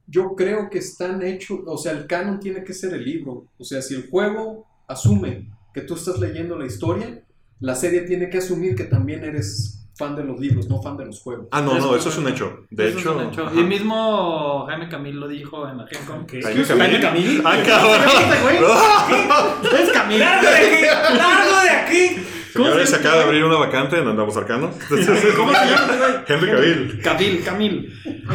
[0.07, 3.47] yo creo que están hechos, o sea, el canon tiene que ser el libro.
[3.57, 7.21] O sea, si el juego asume que tú estás leyendo la historia,
[7.59, 11.05] la serie tiene que asumir que también eres fan de los libros, no fan de
[11.05, 11.47] los juegos.
[11.51, 12.65] Ah, no, no, eso es un hecho.
[12.69, 13.45] De Eso es hecho, un hecho.
[13.47, 13.59] ajá.
[13.59, 16.25] Y mismo Jaime Camil lo dijo en la Gen Con.
[16.25, 16.41] ¿Qué?
[16.41, 17.01] Jaime Jaime Camil.
[17.01, 17.43] Camil.
[17.45, 18.01] ¡Ah, cabrón!
[19.81, 20.19] Es Camil.
[20.19, 20.85] ¡Largo de aquí!
[21.17, 22.15] ¡Largo de aquí!
[22.51, 24.71] Señores, se acaba de abrir una vacante en Andamos Arcano.
[24.89, 26.23] ¿Cómo se llama?
[26.27, 27.01] Henry Cavill.
[27.01, 27.93] Cabil, Camil.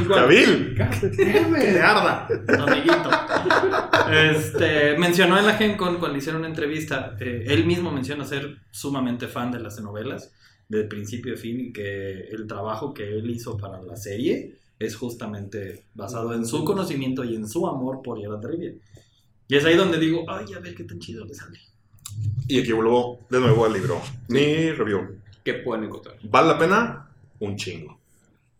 [0.08, 0.74] Cavill.
[0.74, 2.26] Que te arda,
[2.66, 3.10] amiguito.
[4.10, 8.24] Este, mencionó en la Gen Con cuando le hicieron una entrevista, eh, él mismo menciona
[8.24, 10.32] ser sumamente fan de las novelas,
[10.68, 14.96] de principio a fin, y que el trabajo que él hizo para la serie es
[14.96, 18.74] justamente basado en su conocimiento y en su amor por Geralt de Rivia.
[19.48, 21.60] Y es ahí donde digo, ay, a ver qué tan chido le sale.
[22.48, 24.00] Y aquí vuelvo de nuevo al libro.
[24.28, 25.18] Mi review.
[25.44, 26.16] ¿Qué pueden encontrar?
[26.22, 27.02] ¿Vale la pena?
[27.40, 27.98] un chingo.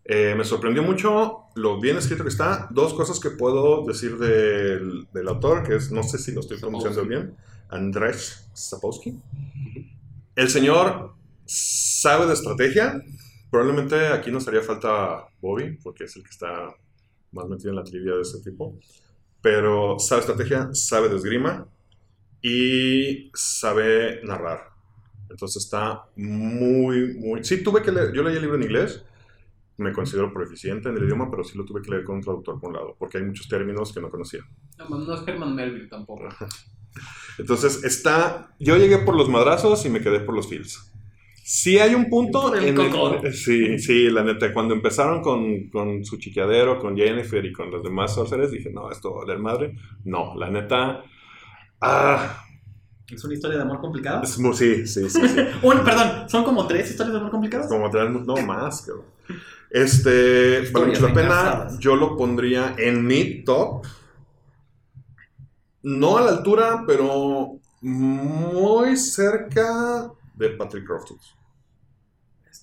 [0.05, 2.67] Eh, me sorprendió mucho lo bien escrito que está.
[2.71, 6.57] Dos cosas que puedo decir del, del autor, que es, no sé si lo estoy
[6.57, 7.35] pronunciando bien,
[7.69, 8.15] Andrzej
[8.53, 9.17] Sapowski.
[10.35, 11.13] El señor
[11.47, 13.01] sabe de estrategia.
[13.49, 16.75] Probablemente aquí nos haría falta Bobby, porque es el que está
[17.31, 18.77] más metido en la trivia de ese tipo.
[19.41, 21.67] Pero sabe estrategia, sabe de esgrima
[22.41, 24.69] y sabe narrar.
[25.29, 27.43] Entonces está muy, muy...
[27.43, 29.03] Sí, tuve que leer, yo leí el libro en inglés,
[29.77, 32.59] me considero proficiente en el idioma, pero sí lo tuve que leer con un traductor
[32.59, 34.41] por un lado, porque hay muchos términos que no conocía.
[34.77, 36.27] No, no es Herman Melville tampoco.
[37.37, 40.91] Entonces está, yo llegué por los madrazos y me quedé por los feels.
[41.49, 46.17] Sí hay un punto el en sí, sí, la neta, cuando empezaron con, con su
[46.17, 49.75] chiqueadero, con Jennifer y con los demás sorcerers, dije, no, esto va a valer madre.
[50.03, 51.05] No, la neta,
[51.79, 52.43] ah,
[53.09, 54.23] ¿Es una historia de amor complicada?
[54.23, 55.39] es sí, sí, sí, sí.
[55.63, 57.69] Un, perdón, ¿son como tres historias de amor complicadas?
[57.69, 59.05] Como tres, no más, cabrón.
[59.69, 61.67] Este, vale mucho la pena.
[61.79, 63.85] Yo lo pondría en mi top.
[65.83, 71.36] No a la altura, pero muy cerca de Patrick Rothfuss.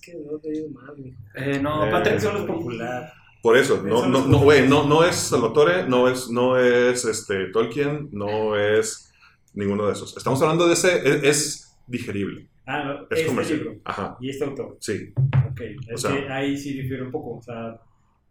[0.05, 1.17] Que no te digo mal, mijo.
[1.35, 3.11] Eh, no, Eh, Patrick Solo es popular.
[3.41, 6.57] Por eso, no, Eso no, es no, güey, no, no es Salvatore, no es, no
[6.57, 9.11] es este, Tolkien, no es
[9.53, 10.15] ninguno de esos.
[10.17, 13.59] Estamos hablando de ese, es, es digerible, Ah, no, es este comercial.
[13.59, 14.77] libro Ajá, y este autor.
[14.79, 15.13] sí.
[15.51, 17.37] Ok, es sea- que ahí sí difiere un poco.
[17.37, 17.79] O sea,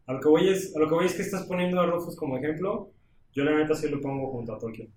[0.07, 2.17] a lo que voy es, a lo que voy es que estás poniendo a Rufus
[2.17, 2.91] como ejemplo.
[3.33, 4.89] Yo la neta sí lo pongo junto a Tolkien.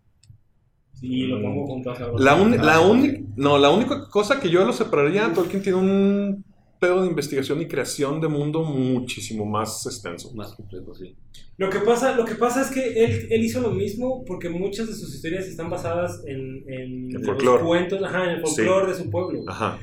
[0.94, 1.42] Sí, lo Mm.
[1.44, 2.22] pongo junto a Salvador.
[2.22, 6.44] La, uni- la, única, no, la única cosa que yo lo separaría, Tolkien tiene un
[6.80, 10.32] pedo de investigación y creación de mundo muchísimo más extenso.
[10.34, 11.16] Más complejo, sí.
[11.58, 14.88] Lo que pasa, lo que pasa es que él, él hizo lo mismo porque muchas
[14.88, 17.64] de sus historias están basadas en, en El los folclore.
[17.64, 18.56] cuentos, ajá, en el Sí.
[18.58, 19.44] folclore de su pueblo.
[19.48, 19.80] Ajá.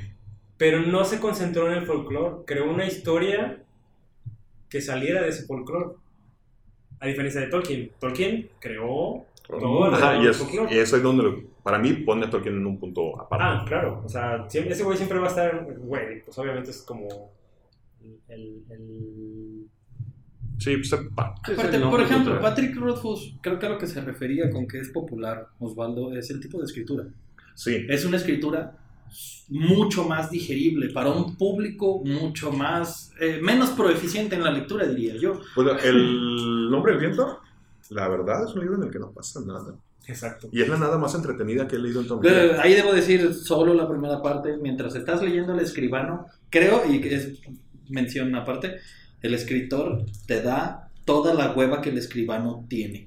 [0.56, 3.60] Pero no se concentró en el folclore, creó una historia
[4.68, 5.96] que saliera de ese folclore.
[7.00, 7.90] A diferencia de Tolkien.
[8.00, 10.74] Tolkien creó todo Ajá, y, del es, folclore.
[10.74, 13.44] y eso es donde, lo- para mí, pone a Tolkien en un punto aparte.
[13.46, 14.02] Ah, claro.
[14.04, 17.08] O sea, siempre- ese güey siempre va a estar, güey, pues obviamente es como
[18.28, 18.62] el...
[18.70, 19.66] el-
[20.58, 22.40] Sí, pues, pa- Aparte, por ejemplo.
[22.40, 26.30] Patrick Rothfuss, creo que a lo que se refería con que es popular, Osvaldo, es
[26.30, 27.04] el tipo de escritura.
[27.54, 27.84] sí.
[27.88, 28.78] Es una escritura
[29.48, 35.16] mucho más digerible para un público mucho más, eh, menos proeficiente en la lectura, diría
[35.16, 35.40] yo.
[35.54, 37.40] Bueno, El nombre del viento,
[37.90, 39.74] la verdad, es un libro en el que no pasa nada.
[40.06, 40.48] Exacto.
[40.52, 42.06] Y es la nada más entretenida que he leído en.
[42.24, 47.06] Eh, ahí debo decir solo la primera parte, mientras estás leyendo El escribano, creo, y
[47.08, 47.40] es
[47.88, 48.76] mención aparte,
[49.22, 53.06] el escritor te da toda la hueva que el escribano tiene.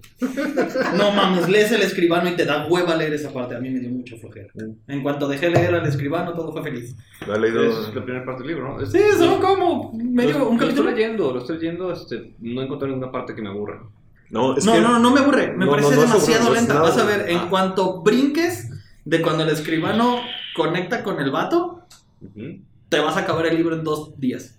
[0.97, 3.55] No mames, lees el escribano y te da hueva leer esa parte.
[3.55, 4.49] A mí me dio mucho flojera.
[4.87, 6.95] En cuanto dejé leer al escribano, todo fue feliz.
[7.25, 7.63] Lo he leído.
[7.63, 8.81] Es la primera parte del libro, ¿no?
[8.81, 10.91] Es- Sí, son como medio lo, un lo estoy capítulo.
[10.91, 13.81] leyendo, lo estoy leyendo, este, no encontré ninguna parte que me aburra.
[14.29, 15.53] No, es No, que- no, no me aburre.
[15.55, 16.73] Me No, parece no, demasiado aburre, lenta.
[16.75, 17.47] nada Vas a ver, en Ah.
[17.49, 18.69] cuanto brinques
[19.05, 20.19] de cuando el escribano
[20.55, 21.81] conecta con el vato,
[22.21, 22.59] Ujú.
[22.89, 24.56] te vas a acabar el libro en dos días.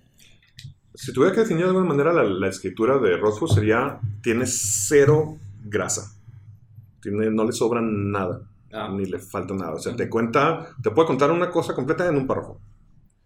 [1.00, 5.36] Si tuviera que definir de alguna manera la, la escritura de Rothfuss sería, tiene cero
[5.64, 6.12] grasa.
[7.00, 8.42] Tiene, no le sobra nada,
[8.72, 9.74] Ah, ni le falta nada.
[9.74, 12.60] O sea, te cuenta, te puede contar una cosa completa en un párrafo.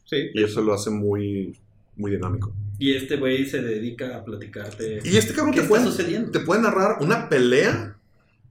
[0.05, 0.31] sí.
[0.35, 1.59] Y eso lo hace muy,
[1.97, 2.53] muy dinámico.
[2.79, 5.01] Y este güey se dedica a platicarte.
[5.05, 6.31] Y este cabrón ¿Qué te está puede, sucediendo?
[6.31, 7.97] te puede narrar una pelea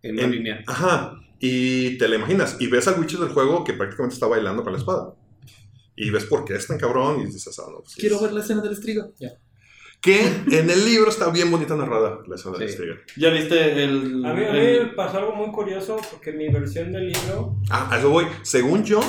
[0.01, 0.63] En una en- línea.
[0.67, 1.21] Ajá.
[1.39, 2.57] Y te la imaginas.
[2.59, 5.13] Y ves al Witcher del juego que prácticamente está bailando con la espada.
[5.95, 8.33] Y ves por qué es tan cabrón y dices, ah, no, pues, Quiero es- ver
[8.33, 9.11] la escena del estrigo.
[9.19, 9.33] Ya.
[10.01, 12.73] Que en el libro está bien bonita narrada la escena de Sí.
[12.73, 12.95] Striga.
[13.17, 14.25] ¿Ya viste el.
[14.25, 17.55] A mí, a mí el- me pasó algo muy curioso porque mi versión del libro
[17.69, 18.25] Ah, a eso voy.
[18.41, 18.99] Según yo,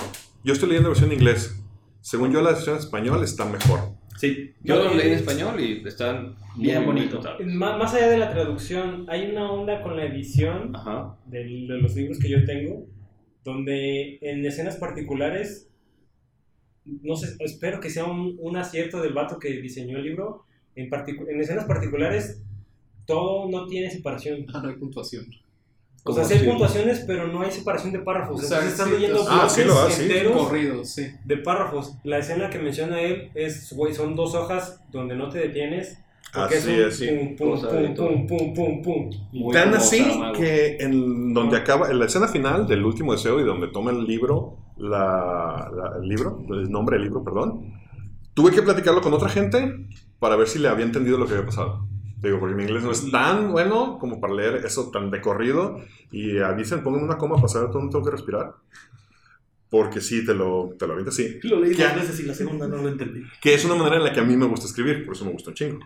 [0.44, 1.56] yo estoy leyendo versión en inglés.
[2.02, 3.80] Según yo, la versión en español está mejor.
[4.18, 4.52] Sí.
[4.62, 7.16] Yo lo leí en español y están Bien muy bonito.
[7.16, 7.46] disfrutables.
[7.54, 11.16] Má- Más allá de la traducción, hay una onda con la edición Ajá.
[11.24, 12.86] del- de los libros que yo tengo,
[13.44, 15.68] donde en escenas particulares,
[16.84, 20.90] no sé, espero que sea un, un acierto del vato que diseñó el libro, en,
[20.90, 22.42] particu- en escenas particulares
[23.06, 24.46] todo no tiene separación.
[24.54, 25.26] Ah, no hay puntuación.
[26.04, 28.42] O sea, sí hay puntuaciones, pero no hay separación de párrafos.
[28.42, 30.02] O sea, Entonces están sí, leyendo Ah, sí lo sí.
[30.02, 31.06] enteros Corridos, sí.
[31.24, 31.94] de párrafos.
[32.02, 35.98] La escena que menciona él es, güey, son dos hojas donde no te detienes.
[36.34, 37.06] Porque Así es un es, sí.
[37.36, 39.52] pum, pum, pum, pum, pum, pum, pum.
[39.52, 40.32] Tan así mago.
[40.38, 44.04] que en donde acaba, en la escena final del último deseo y donde toma el
[44.04, 47.72] libro, la, la- el libro, el nombre del libro, perdón,
[48.34, 49.86] tuve que platicarlo con otra gente
[50.18, 51.86] para ver si le había entendido lo que había pasado.
[52.18, 55.78] Digo, porque mi inglés no es tan bueno como para leer eso tan de corrido
[56.12, 58.54] y avisen, pongan una coma para saber dónde tengo que respirar.
[59.70, 61.38] porque sí, te lo, te lo avientas así.
[61.44, 63.22] Lo leí dos veces y la segunda no lo entendí.
[63.40, 65.32] Que es una manera en la que a mí me gusta escribir, por eso me
[65.32, 65.80] gusta un chingo.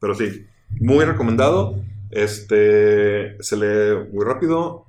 [0.00, 0.46] Pero sí,
[0.80, 1.76] muy recomendado.
[2.10, 4.86] Este se lee muy rápido.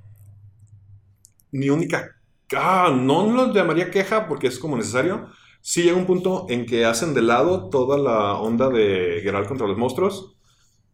[1.52, 2.16] Mi única.
[2.56, 5.28] Ah, no lo llamaría queja porque es como necesario.
[5.60, 9.66] Sí llega un punto en que hacen de lado toda la onda de Geralt contra
[9.66, 10.36] los monstruos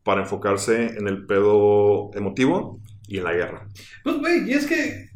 [0.05, 3.69] para enfocarse en el pedo emotivo y en la guerra.
[4.03, 5.09] Pues, güey, y es que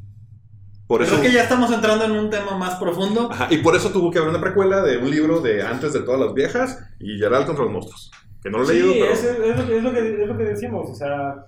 [0.86, 3.30] Por eso, creo que ya estamos entrando en un tema más profundo.
[3.30, 6.00] Ajá, y por eso tuvo que haber una precuela de un libro de antes de
[6.02, 8.10] todas las viejas y Geralt contra los monstruos.
[8.42, 9.12] Que no lo he Sí, leído, pero.
[9.12, 11.46] es, es lo que, es, lo que, es lo que decimos, o sea,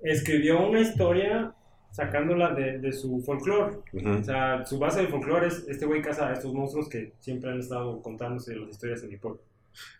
[0.00, 1.54] escribió una historia
[1.90, 3.76] sacándola de, de su folclore.
[4.20, 7.50] O sea, su base de folclore es este güey caza a estos monstruos que siempre
[7.50, 9.40] han estado contándose las historias en mi pueblo.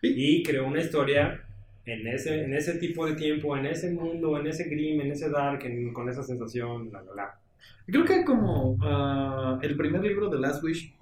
[0.01, 1.43] Y creó una historia
[1.85, 5.29] en ese, en ese tipo de tiempo, en ese mundo, en ese grim, en ese
[5.29, 7.39] dark, en- con esa sensación, bla, bla, bla.
[7.87, 10.93] Creo que como ah, el primer libro de Last Wish,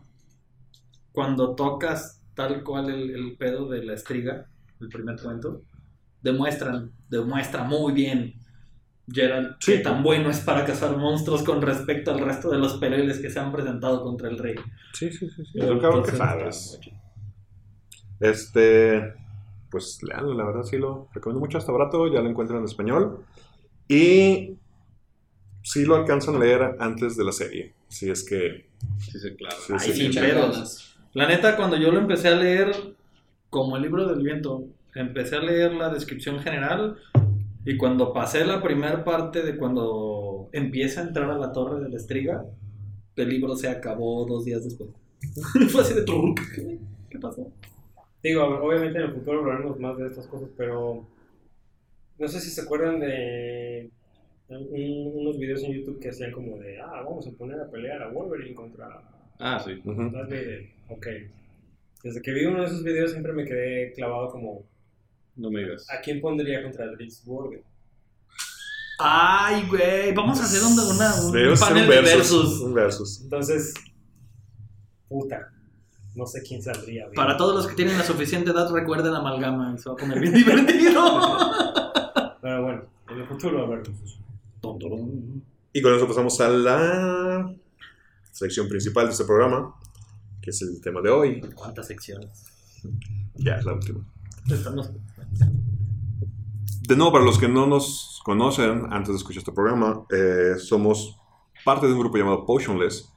[1.12, 4.46] cuando tocas tal cual el, el pedo de la estriga,
[4.80, 5.62] el primer cuento,
[6.22, 8.36] demuestran, demuestra muy bien
[9.12, 9.74] Gerald Sí.
[9.74, 13.30] qué tan bueno es para cazar monstruos con respecto al resto de los peleles que
[13.30, 14.56] se han presentado contra el rey.
[14.94, 15.44] Sí, sí, sí.
[15.46, 15.60] sí.
[15.60, 16.80] Es un cabrón que sabes.
[18.20, 19.14] Este,
[19.70, 21.58] pues leanlo, la verdad sí lo recomiendo mucho.
[21.58, 23.24] Está barato, ya lo encuentran en español.
[23.88, 24.56] Y
[25.64, 27.74] sí lo alcanzan a leer antes de la serie.
[27.88, 28.70] Si es que.
[29.00, 29.56] Sí, sí, claro.
[29.66, 30.90] Sí, Ay, sí, sí.
[31.14, 32.72] La neta, cuando yo lo empecé a leer,
[33.50, 36.98] como el libro del viento, empecé a leer la descripción general
[37.66, 41.90] y cuando pasé la primera parte de cuando empieza a entrar a la torre de
[41.90, 42.46] la estriga,
[43.16, 44.90] el libro se acabó dos días después.
[45.72, 46.06] Fue así de.
[46.06, 46.80] ¿Qué,
[47.10, 47.52] ¿Qué pasó?
[48.24, 51.06] Digo, obviamente en el futuro hablaremos más de estas cosas, pero
[52.18, 53.90] no sé si se acuerdan de
[54.50, 58.02] un- unos videos en YouTube que hacían como de, ah, vamos a poner a pelear
[58.02, 59.02] a Wolverine contra
[59.40, 59.82] Ah, sí.
[60.90, 61.08] Ok.
[62.04, 64.64] Desde que vi uno de esos videos siempre me quedé clavado como,
[65.40, 65.88] No me digas.
[65.90, 67.64] ¿a quién pondría contra Dritz Borg?
[69.00, 72.62] Ay, güey, vamos a hacer una, una- un Debemos hacer panel un de versus, versus.
[72.62, 73.22] un versus.
[73.22, 73.74] Entonces,
[75.08, 75.52] puta,
[76.16, 77.04] no sé quién saldría.
[77.06, 77.16] bien.
[77.16, 80.34] Para todos los que tienen la suficiente edad, recuerden Amalgama, se va a poner bien
[80.44, 81.38] divertido.
[82.42, 84.20] Pero bueno, en el futuro hablaremos.
[85.72, 87.56] Y con eso pasamos a la
[88.34, 89.76] sección principal de este programa,
[90.42, 91.40] que es el tema de hoy.
[91.56, 92.44] ¿Cuántas secciones?
[93.36, 94.06] Ya es la última.
[96.82, 101.20] De nuevo, para los que no nos conocen, antes de escuchar este programa, eh, somos
[101.64, 103.14] parte de un grupo llamado Potionless,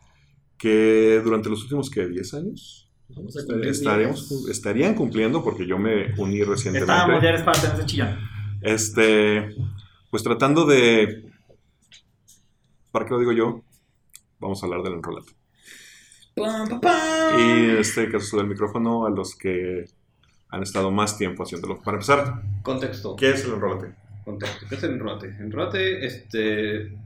[0.59, 2.07] que durante los últimos, ¿qué?
[2.07, 2.91] ¿10 años?
[3.09, 3.83] Diez.
[4.51, 6.93] estarían cumpliendo, porque yo me uní recientemente.
[6.93, 8.19] Estábamos, ya eres parte de ese chillón.
[8.61, 9.55] Este,
[10.11, 11.31] pues tratando de...
[12.91, 13.63] ¿Para qué lo digo yo?
[14.39, 15.01] Vamos a hablar del
[16.81, 17.39] pam.
[17.39, 19.87] Y en este caso sube el micrófono a los que
[20.53, 21.81] han estado más tiempo haciéndolo.
[21.83, 23.17] Para empezar, Contexto.
[23.17, 23.95] ¿qué es el enrolate?
[24.25, 24.67] Contexto.
[24.69, 25.27] ¿Qué es el enrote?
[25.41, 26.97] Enrote, este.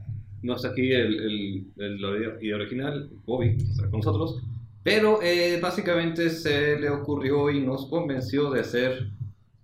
[0.43, 4.43] No está aquí el, el, el idea original, Bobby, está con nosotros.
[4.83, 9.09] Pero eh, básicamente se le ocurrió y nos convenció de hacer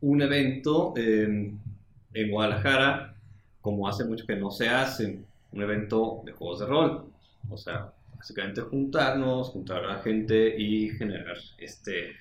[0.02, 1.60] un evento en,
[2.14, 3.16] en Guadalajara,
[3.62, 5.20] como hace mucho que no se hace,
[5.52, 7.06] un evento de juegos de rol.
[7.50, 12.16] O sea, básicamente juntarnos, juntar a la gente y generar este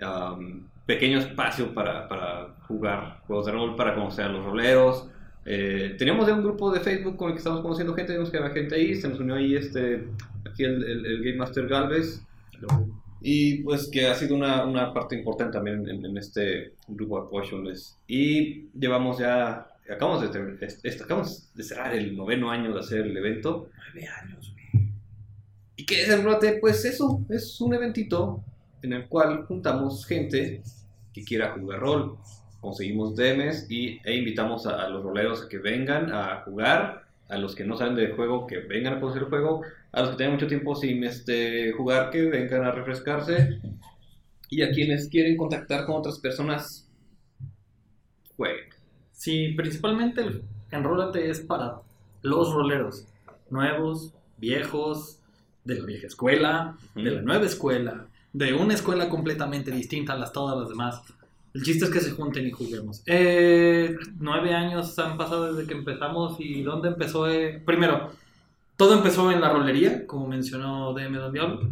[0.00, 5.06] um, pequeño espacio para, para jugar juegos de rol, para conocer a los roleros.
[5.44, 8.38] Eh, teníamos ya un grupo de Facebook con el que estábamos conociendo gente, vimos que
[8.38, 10.08] había gente ahí, se nos unió ahí este,
[10.50, 12.22] aquí el, el, el Game Master Galvez.
[13.20, 17.28] Y pues que ha sido una, una parte importante también en, en este grupo de
[17.30, 17.98] Potionless.
[18.06, 23.00] Y llevamos ya, acabamos de, ter- est- acabamos de cerrar el noveno año de hacer
[23.00, 23.68] el evento.
[23.76, 24.54] Nueve años,
[25.76, 26.58] ¿Y qué es el brote?
[26.60, 28.42] Pues eso, es un eventito
[28.82, 30.62] en el cual juntamos gente
[31.12, 32.16] que quiera jugar rol.
[32.60, 37.36] Conseguimos DMs y, e invitamos a, a los roleros a que vengan a jugar, a
[37.36, 39.62] los que no saben del juego que vengan a conocer el juego,
[39.92, 43.60] a los que tienen mucho tiempo sin este, jugar que vengan a refrescarse
[44.50, 46.88] y a quienes quieren contactar con otras personas,
[48.36, 48.68] jueguen.
[49.12, 51.80] Sí, principalmente el enrólate es para
[52.22, 53.06] los roleros,
[53.50, 55.18] nuevos, viejos,
[55.64, 60.32] de la vieja escuela, de la nueva escuela, de una escuela completamente distinta a las
[60.32, 61.02] todas las demás.
[61.54, 63.02] El chiste es que se junten y juguemos.
[63.06, 67.28] Eh, nueve años han pasado desde que empezamos y ¿dónde empezó?
[67.28, 68.10] Eh, Primero,
[68.76, 71.70] todo empezó en la rolería, como mencionó DM Don Diablo.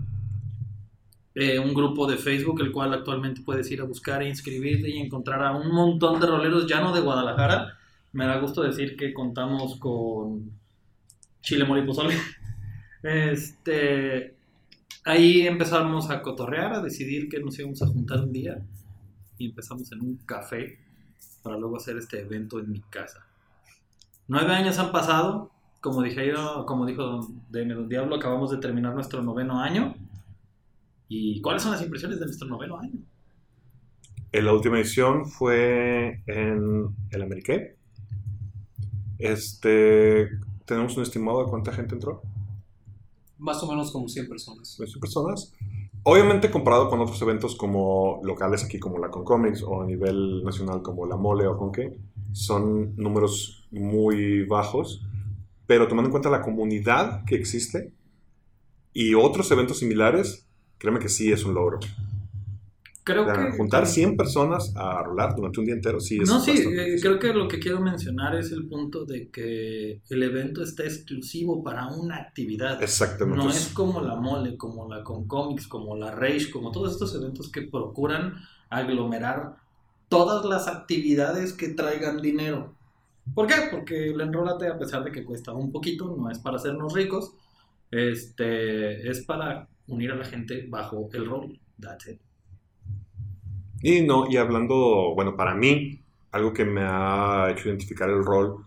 [1.34, 4.98] Eh, un grupo de Facebook, el cual actualmente puedes ir a buscar e inscribirte y
[4.98, 7.76] encontrar a un montón de roleros ya no de Guadalajara.
[8.12, 10.50] Me da gusto decir que contamos con
[11.42, 11.86] Chile Mole.
[13.02, 14.35] Este,
[15.06, 18.60] ahí empezamos a cotorrear, a decidir que nos íbamos a juntar un día
[19.38, 20.78] y empezamos en un café
[21.42, 23.24] para luego hacer este evento en mi casa.
[24.26, 26.32] Nueve años han pasado, como dije
[26.66, 29.94] como dijo don, Deme Don Diablo, acabamos de terminar nuestro noveno año.
[31.08, 32.98] ¿Y cuáles son las impresiones de nuestro noveno año?
[34.32, 37.76] En la última edición fue en el Ameriqué.
[39.18, 40.28] Este,
[40.64, 42.22] tenemos un estimado de cuánta gente entró.
[43.38, 44.76] Más o menos como 100 personas.
[44.76, 45.52] 100 personas.
[46.02, 50.80] Obviamente comparado con otros eventos como locales aquí como la Concomics o a nivel nacional
[50.82, 51.98] como la Mole o Conque,
[52.32, 55.02] son números muy bajos,
[55.66, 57.92] pero tomando en cuenta la comunidad que existe
[58.92, 60.46] y otros eventos similares,
[60.78, 61.80] créeme que sí es un logro.
[63.06, 63.56] Creo O sea, que...
[63.56, 67.20] juntar 100 personas a rolar durante un día entero, sí es No, sí, eh, creo
[67.20, 71.86] que lo que quiero mencionar es el punto de que el evento está exclusivo para
[71.86, 72.82] una actividad.
[72.82, 73.44] Exactamente.
[73.44, 77.14] No es como la mole, como la con cómics, como la Rage, como todos estos
[77.14, 78.34] eventos que procuran
[78.70, 79.54] aglomerar
[80.08, 82.74] todas las actividades que traigan dinero.
[83.36, 83.54] ¿Por qué?
[83.70, 87.34] Porque el enrólate, a pesar de que cuesta un poquito, no es para hacernos ricos,
[87.92, 91.60] este, es para unir a la gente bajo el rol.
[91.78, 92.25] That's it.
[93.82, 96.00] Y no, y hablando, bueno, para mí,
[96.32, 98.64] algo que me ha hecho identificar el rol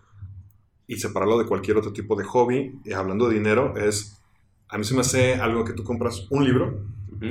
[0.87, 4.21] y separarlo de cualquier otro tipo de hobby, y hablando de dinero, es,
[4.69, 6.83] a mí se me hace algo que tú compras un libro
[7.15, 7.25] Ujú.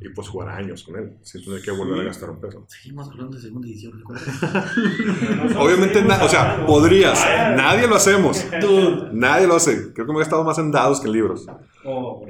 [0.00, 2.64] y puedes jugar años con él, sin tener que volver a gastar un peso.
[2.68, 4.26] Seguimos hablando de segunda edición, ¿recuerdas?
[5.58, 7.24] Obviamente, o sea, podrías,
[7.56, 9.10] nadie lo hacemos, Dude.
[9.12, 9.92] nadie lo hace.
[9.92, 11.46] Creo que me he gastado más en dados que en libros.
[11.84, 12.24] Oh.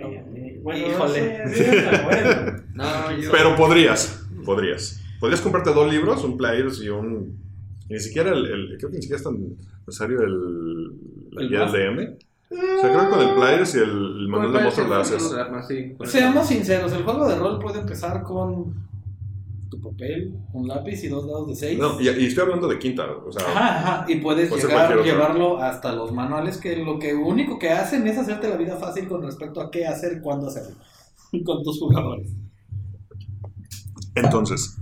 [0.63, 1.43] Bueno, Híjole.
[1.45, 2.63] no sé.
[2.75, 2.85] No,
[3.33, 5.01] Pero podrías, podrías.
[5.21, 7.39] Podrías comprarte dos libros, un Players y un...
[7.89, 9.39] ni siquiera el, el- Creo que ni siquiera es tan
[9.87, 10.93] necesario el...
[11.39, 11.67] ¿El guía?
[11.67, 12.17] DM.
[12.51, 15.35] O sea, creo que con el Players y el, el manual de monstruos lo haces.
[15.67, 18.75] Sí, Seamos sinceros, el juego de rol puede empezar con
[19.71, 21.79] tu papel, un lápiz y dos dados de seis.
[21.79, 23.45] No, y, y estoy hablando de quinta, o sea...
[23.49, 28.07] Ajá, ajá, y puedes llegar, llevarlo hasta los manuales que lo que único que hacen
[28.07, 30.77] es hacerte la vida fácil con respecto a qué hacer y cuándo hacerlo
[31.45, 32.29] con tus jugadores.
[34.15, 34.79] Entonces,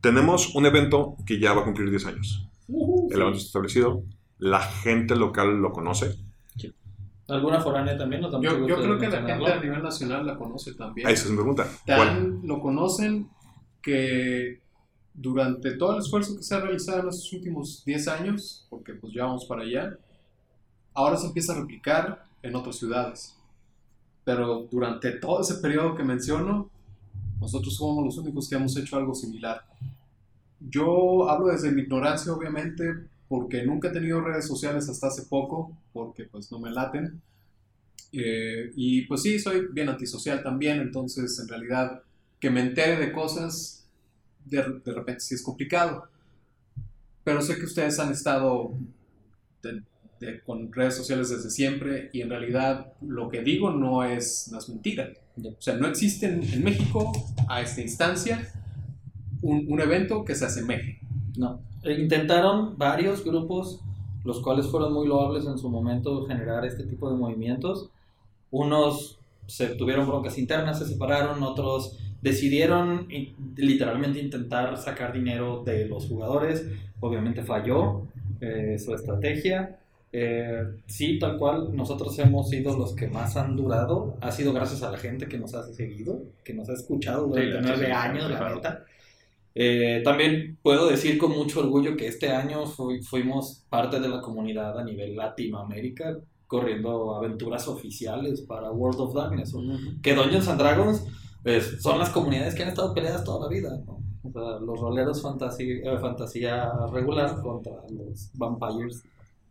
[0.00, 2.48] tenemos un evento que ya va a cumplir 10 años.
[2.68, 4.04] El evento está establecido,
[4.38, 6.18] la gente local lo conoce.
[7.28, 8.20] ¿Alguna foránea también?
[8.20, 11.06] Mucho Yo, yo creo que la gente a nivel nacional la conoce también.
[11.06, 11.66] Ahí se me pregunta.
[12.42, 13.28] lo conocen
[13.80, 14.60] que
[15.14, 19.12] durante todo el esfuerzo que se ha realizado en estos últimos 10 años, porque pues
[19.12, 19.96] ya vamos para allá,
[20.94, 23.36] ahora se empieza a replicar en otras ciudades.
[24.24, 26.70] Pero durante todo ese periodo que menciono,
[27.42, 29.62] nosotros somos los únicos que hemos hecho algo similar.
[30.60, 32.94] Yo hablo desde mi ignorancia, obviamente,
[33.28, 37.20] porque nunca he tenido redes sociales hasta hace poco, porque pues no me laten.
[38.12, 42.02] Eh, y pues sí, soy bien antisocial también, entonces en realidad
[42.40, 43.86] que me entere de cosas,
[44.44, 46.08] de, de repente sí es complicado.
[47.24, 48.72] Pero sé que ustedes han estado
[49.62, 49.82] de-
[50.20, 54.58] de- con redes sociales desde siempre y en realidad lo que digo no es, no
[54.58, 55.12] es mentira.
[55.36, 57.12] O sea, no existe en, México
[57.48, 58.52] a esta instancia
[59.40, 61.00] un, un evento que se asemeje.
[61.36, 61.60] No.
[61.82, 63.80] Eh, Intentaron varios grupos,
[64.24, 67.90] los cuales fueron muy loables en su momento, generar este tipo de movimientos.
[68.50, 73.08] Unos se tuvieron broncas internas, se separaron, otros decidieron
[73.56, 76.64] literalmente intentar sacar dinero de los jugadores.
[77.00, 78.06] Obviamente falló
[78.40, 79.78] eh, su estrategia.
[80.14, 84.16] Eh, sí, tal cual, nosotros hemos sido los que más han durado.
[84.20, 87.60] Ha sido gracias a la gente que nos ha seguido, que nos ha escuchado durante
[87.62, 88.84] nueve sí, años, la neta.
[89.54, 94.20] Eh, también puedo decir con mucho orgullo que este año fui- fuimos parte de la
[94.20, 99.54] comunidad a nivel Latinoamérica, corriendo aventuras oficiales para World of Darkness.
[100.02, 101.04] Que Dungeons and Dragons
[101.42, 103.78] pues, son las comunidades que han estado peleadas toda la vida.
[103.86, 103.98] ¿no?
[104.22, 109.02] O sea, los roleros fantasía, eh, fantasía regular contra los vampires,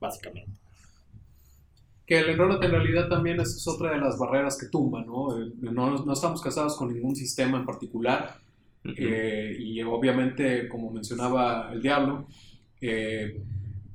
[0.02, 0.52] básicamente.
[2.06, 5.38] Que el enrolate en realidad también es, otra de las barreras que tumba, ¿no?
[5.42, 8.38] Eh, No, no estamos casados con ningún sistema en particular.
[8.98, 12.28] Eh, y obviamente, como mencionaba el Diablo,
[12.82, 13.42] eh,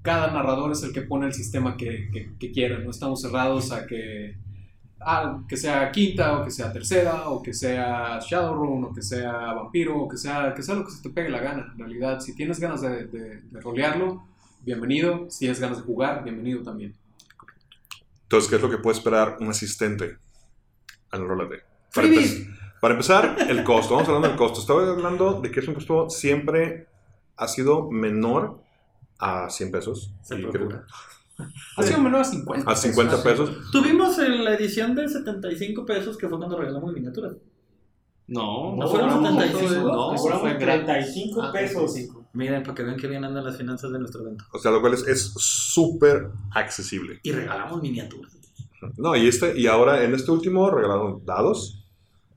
[0.03, 2.79] cada narrador es el que pone el sistema que, que, que quiera.
[2.79, 4.37] No estamos cerrados a que,
[5.01, 9.33] ah, que sea quinta, o que sea tercera, o que sea Shadowrun, o que sea
[9.55, 11.69] vampiro, o que sea, que sea lo que se te pegue la gana.
[11.73, 14.25] En realidad, si tienes ganas de, de, de rolearlo,
[14.67, 15.31] bienvenido.
[15.31, 16.95] Si tienes ganas de jugar, bienvenido también.
[18.25, 20.19] Entonces, ¿qué es lo que puede esperar un asistente
[21.11, 21.63] al Rolate?
[21.95, 23.95] Para, empe- para empezar, el costo.
[23.95, 24.61] Vamos hablando del costo.
[24.61, 26.89] Estaba hablando de que es un costo siempre
[27.37, 28.61] ha sido menor
[29.19, 30.13] a 100 pesos.
[30.23, 30.35] Se.
[31.77, 32.71] Ha sido menor a 50.
[32.71, 33.71] A 50 pesos.
[33.71, 37.37] Tuvimos en la edición de 75 pesos que fue cuando regalamos miniaturas.
[38.27, 39.75] No, ¿No fueron 75?
[39.83, 40.87] No, Cobramos fue gratis.
[40.87, 41.95] 35 Ah, pesos.
[42.37, 42.39] 35.
[42.39, 44.45] Miren, para que vean que bien andan las finanzas de nuestro evento.
[44.53, 47.21] O sea, lo cual es es súper accesible.
[47.23, 48.33] Y regalamos miniaturas.
[48.97, 51.83] No, y, este, y ahora en este último regalaron dados,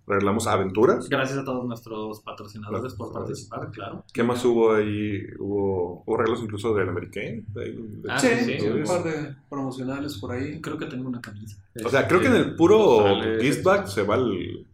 [0.08, 1.08] regalamos aventuras.
[1.10, 4.04] Gracias a todos nuestros patrocinadores por participar, claro.
[4.12, 5.22] ¿Qué más hubo ahí?
[5.38, 7.46] Hubo, hubo regalos incluso del American.
[7.54, 10.60] de- de- Ah, Sí, sí, sí, un par de promocionales por ahí.
[10.62, 11.58] Creo que tengo una camisa.
[11.86, 13.42] O sea, creo que en el puro Postales.
[13.44, 14.66] gift bag se va el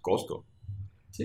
[0.00, 0.44] costo.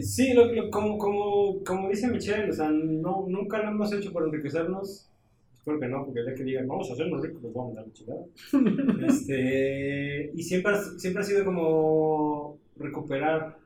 [0.03, 4.11] Sí, lo- lo- como, como, como dice Michelle, o sea, no, nunca lo hemos hecho
[4.13, 5.09] por enriquecernos.
[5.53, 7.75] Espero que no, porque el día que digan, vamos a hacernos ricos, nos vamos a
[7.81, 8.21] dar la chingada.
[9.07, 13.57] este, y siempre, siempre ha sido como recuperar.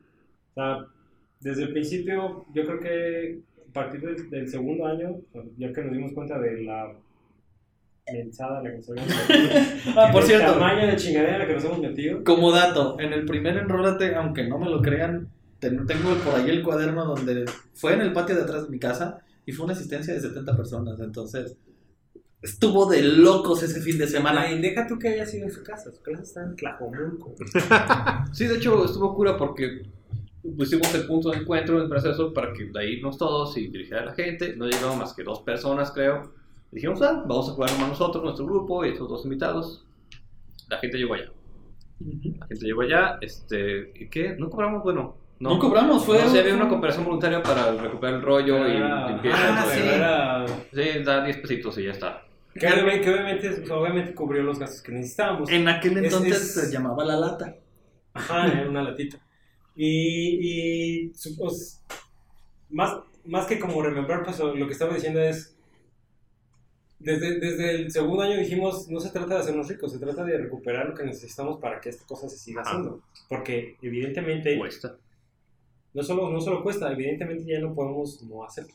[0.51, 0.85] O sea,
[1.41, 5.17] desde el principio, yo creo que a partir del, del segundo año,
[5.57, 6.93] ya que nos dimos cuenta de la
[8.11, 9.49] mensada en la que nos habíamos metido,
[9.97, 12.23] Ah, por el cierto, tamaño de chingadera en la que nos hemos metido.
[12.23, 15.29] como dato, en el primer enrólate, aunque no me lo crean,
[15.69, 19.19] tengo por ahí el cuaderno donde fue en el patio de atrás de mi casa
[19.45, 20.99] y fue una asistencia de 70 personas.
[20.99, 21.57] Entonces,
[22.43, 24.51] estuvo de locos ese fin de semana.
[24.51, 27.35] Y deja tú que haya sido en su casa, su casa está en Tlajomulco.
[28.33, 29.83] Sí, de hecho estuvo cura porque
[30.57, 33.67] pusimos el punto de encuentro en el proceso para que de ahí irnos todos y
[33.67, 34.55] dirigir a la gente.
[34.55, 36.33] No llegaron más que dos personas, creo.
[36.71, 39.85] Dijimos, ah, vamos a jugar nomás nosotros, nuestro grupo y estos dos invitados.
[40.69, 41.31] La gente llegó allá.
[41.99, 43.17] La gente llegó allá.
[43.21, 44.35] Este, ¿y qué?
[44.37, 44.83] ¿No cobramos?
[44.83, 45.49] Bueno, no.
[45.55, 46.19] No cobramos, fue.
[46.21, 48.71] No, sí, había una cooperación voluntaria para recuperar el rollo y
[49.09, 49.37] limpieza.
[49.61, 49.79] ah, sí.
[49.81, 52.21] Era- Sí, da 10 pesitos y ya está.
[52.55, 55.49] Que obviamente, que obviamente, o sea, obviamente cubrió los gastos que necesitábamos.
[55.49, 57.55] En aquel Es- entonces es- se llamaba La Lata.
[58.13, 59.17] Ajá, era una latita.
[59.75, 61.83] Y, y pues,
[62.69, 65.57] más, más que como remembrar, pues lo que estaba diciendo es,
[66.99, 70.37] desde, desde el segundo año dijimos, no se trata de hacernos ricos, se trata de
[70.37, 73.01] recuperar lo que necesitamos para que esta cosa se siga haciendo.
[73.27, 74.95] Porque evidentemente, Cuesta.
[75.93, 78.73] No solo, no solo cuesta, evidentemente ya no podemos no hacerlo.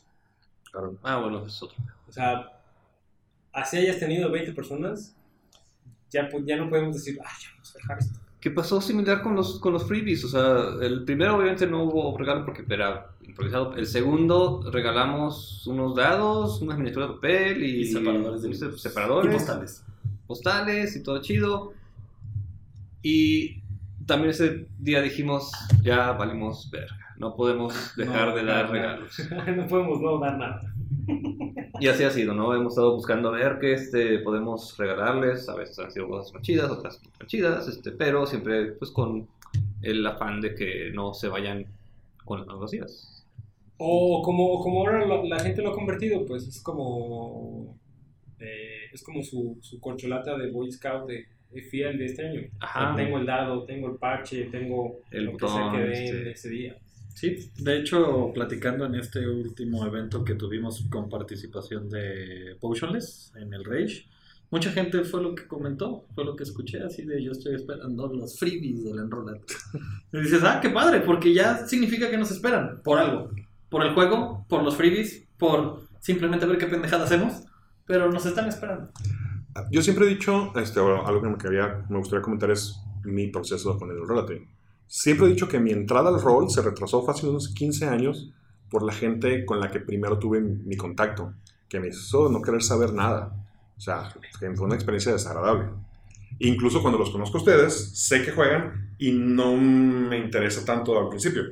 [1.03, 1.77] Ah, bueno, eso es otro.
[2.07, 2.61] O sea,
[3.51, 5.15] así hayas tenido 20 personas,
[6.11, 8.19] ya, ya no podemos decir, ah, ya vamos a dejar esto.
[8.39, 10.23] que pasó similar con los, con los freebies.
[10.25, 13.75] O sea, el primero obviamente no hubo regalo porque era improvisado.
[13.75, 19.31] El segundo regalamos unos dados, unas miniaturas de papel y, Y separadores de y separadores,
[19.33, 19.83] Y postales.
[20.27, 21.73] postales y todo chido.
[23.01, 23.61] Y
[24.05, 25.51] también ese día dijimos,
[25.81, 27.08] ya valimos verga.
[27.19, 29.19] No podemos dejar No, de dar regalos.
[29.55, 30.73] no podemos no dar nada.
[31.79, 32.53] Y así ha sido, ¿no?
[32.53, 35.47] Hemos estado buscando ver qué este, podemos regalarles.
[35.49, 39.27] A veces han sido cosas más chidas, otras tan chidas, este, pero siempre pues con
[39.81, 41.65] el afán de que no se vayan
[42.25, 43.25] con las manos vacías.
[43.77, 47.77] O como, como ahora la, la gente lo ha convertido, pues es como
[48.39, 51.25] eh, es como su, su corcholata de Boy Scout de,
[51.69, 52.41] fiel de este año.
[52.59, 52.95] Ajá.
[52.95, 56.31] Tengo el dado, tengo el parche, tengo El lo botón, que den este.
[56.31, 56.77] ese día.
[57.19, 63.53] Sí, de hecho, platicando en este último evento que tuvimos con participación de Potionless en
[63.53, 64.05] el Rage,
[64.49, 68.07] mucha gente fue lo que comentó, fue lo que escuché, así de yo estoy esperando
[68.07, 69.53] los freebies del Enrollate.
[70.13, 73.31] Y dices, ah, qué padre, porque ya significa que nos esperan, por algo.
[73.67, 77.43] Por el juego, por los freebies, por simplemente ver qué pendejada hacemos,
[77.85, 78.91] pero nos están esperando.
[79.71, 83.27] Yo siempre he dicho, este, bueno, algo que me, quería, me gustaría comentar es mi
[83.27, 84.58] proceso con el Rollate.
[84.91, 88.33] Siempre he dicho que mi entrada al rol se retrasó fácil unos 15 años
[88.71, 91.31] por la gente con la que primero tuve mi contacto,
[91.67, 93.31] que me hizo no querer saber nada.
[93.77, 95.69] O sea, que fue una experiencia desagradable.
[96.39, 101.09] Incluso cuando los conozco a ustedes, sé que juegan y no me interesa tanto al
[101.09, 101.43] principio.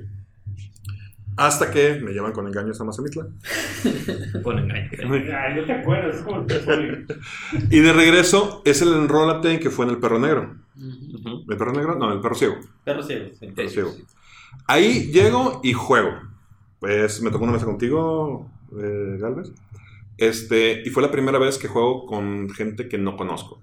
[1.36, 3.28] Hasta que me llevan con engaños a Mazamitla.
[4.44, 4.90] Con engaño.
[5.38, 6.26] Ay, no te acuerdas.
[7.70, 10.56] Y de regreso es el enrólate que fue en el perro negro.
[10.78, 11.44] Ujú.
[11.50, 11.96] ¿El perro negro?
[11.96, 12.56] No, el perro ciego.
[12.84, 13.48] Pero sí, sí.
[13.56, 13.92] Pero ciego.
[14.68, 16.12] Ahí llego y juego.
[16.80, 18.50] Pues me tocó una mesa contigo,
[18.80, 19.52] eh, Galvez.
[20.18, 23.60] Este, y fue la primera vez que juego con gente que no conozco.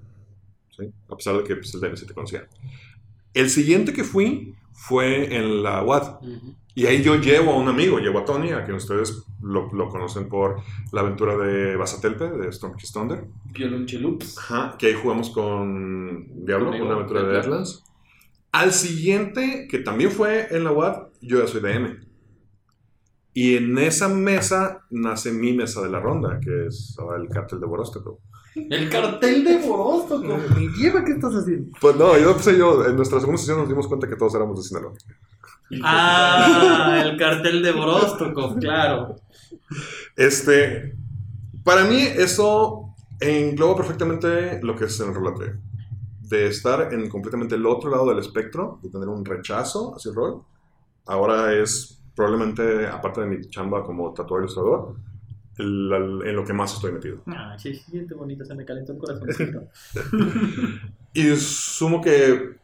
[0.76, 0.90] ¿sí?
[1.08, 2.46] A pesar de que pues, el DLC te conocía.
[3.32, 6.22] El siguiente que fui fue en la UAD.
[6.22, 6.54] Ujú.
[6.74, 9.88] Y ahí yo llevo a un amigo, llevo a Tony, a quien ustedes lo, lo
[9.88, 10.60] conocen por
[10.92, 13.24] la aventura de Basatelpe, de Storm Kiss Thunder.
[14.38, 17.74] Ajá, que ahí jugamos con Diablo, Conmigo, una aventura de Deadlands.
[17.74, 17.84] Deadlands.
[18.50, 22.00] Al siguiente, que también fue en la UAD, yo ya soy DM.
[23.34, 27.60] Y en esa mesa nace mi mesa de la ronda, que es ahora el cartel
[27.60, 28.20] de Boróstoco.
[28.54, 30.38] El cartel de Boróstoco.
[30.56, 31.76] Mi lleva, ¿qué estás haciendo?
[31.80, 34.56] Pues no, yo pues yo, en nuestra segunda sesión nos dimos cuenta que todos éramos
[34.58, 34.92] de Sinaloa.
[35.82, 39.16] Ah, el cartel de Boróstoco, claro.
[40.16, 40.94] Este,
[41.64, 42.80] para mí eso
[43.20, 45.54] Engloba perfectamente lo que es el rolate.
[46.20, 50.16] De estar en completamente el otro lado del espectro, de tener un rechazo hacia el
[50.16, 50.42] rol,
[51.06, 54.96] ahora es probablemente, aparte de mi chamba como tatuador ilustrador,
[55.58, 57.18] el- el- en lo que más estoy metido.
[57.26, 59.28] Ah, sí, sí, siente bonito, se me calentó el corazón.
[61.14, 62.56] Y sumo que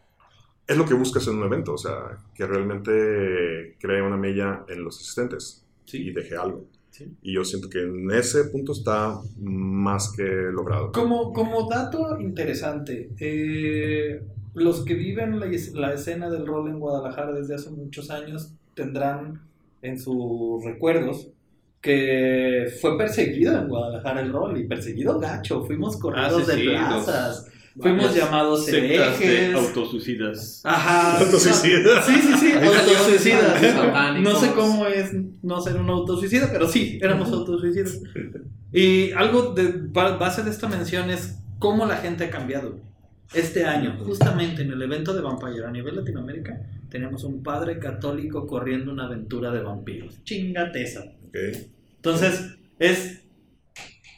[0.71, 4.85] es lo que buscas en un evento, o sea, que realmente cree una mella en
[4.85, 6.65] los asistentes y deje algo.
[6.91, 7.13] Sí.
[7.23, 10.93] Y yo siento que en ese punto está más que logrado.
[10.93, 14.23] Como, como dato interesante, eh,
[14.55, 18.53] los que viven la, es- la escena del rol en Guadalajara desde hace muchos años
[18.75, 19.41] tendrán
[19.83, 21.29] en sus recuerdos
[21.81, 25.65] que fue perseguido en Guadalajara el rol y perseguido gacho.
[25.65, 27.47] Fuimos corridos Ah, sí, de sí, plazas,
[27.81, 29.55] fuimos llamados herejes.
[29.55, 30.61] autosuicidas.
[30.65, 31.19] Ajá.
[31.19, 32.03] Autosuicida.
[32.03, 34.21] Sí, sí, sí, autosuicidas.
[34.21, 35.11] No sé cómo es
[35.43, 38.01] no ser un autosuicida, pero sí, éramos autosuicidas.
[38.73, 42.79] Y algo de ba- base de esta mención es cómo la gente ha cambiado.
[43.33, 48.47] Este año, justamente en el evento de Vampire a nivel Latinoamérica, tenemos un padre católico
[48.47, 50.23] corriendo una aventura de vampiros.
[50.25, 51.05] Chingateza.
[51.29, 51.37] Ok.
[51.97, 53.21] Entonces, es.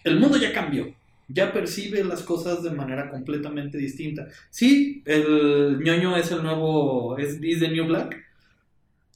[0.04, 0.86] El mundo ya cambió.
[1.32, 4.28] Ya percibe las cosas de manera completamente distinta.
[4.50, 7.16] Sí, el ñoño es el nuevo.
[7.18, 8.16] Es, is the New Black.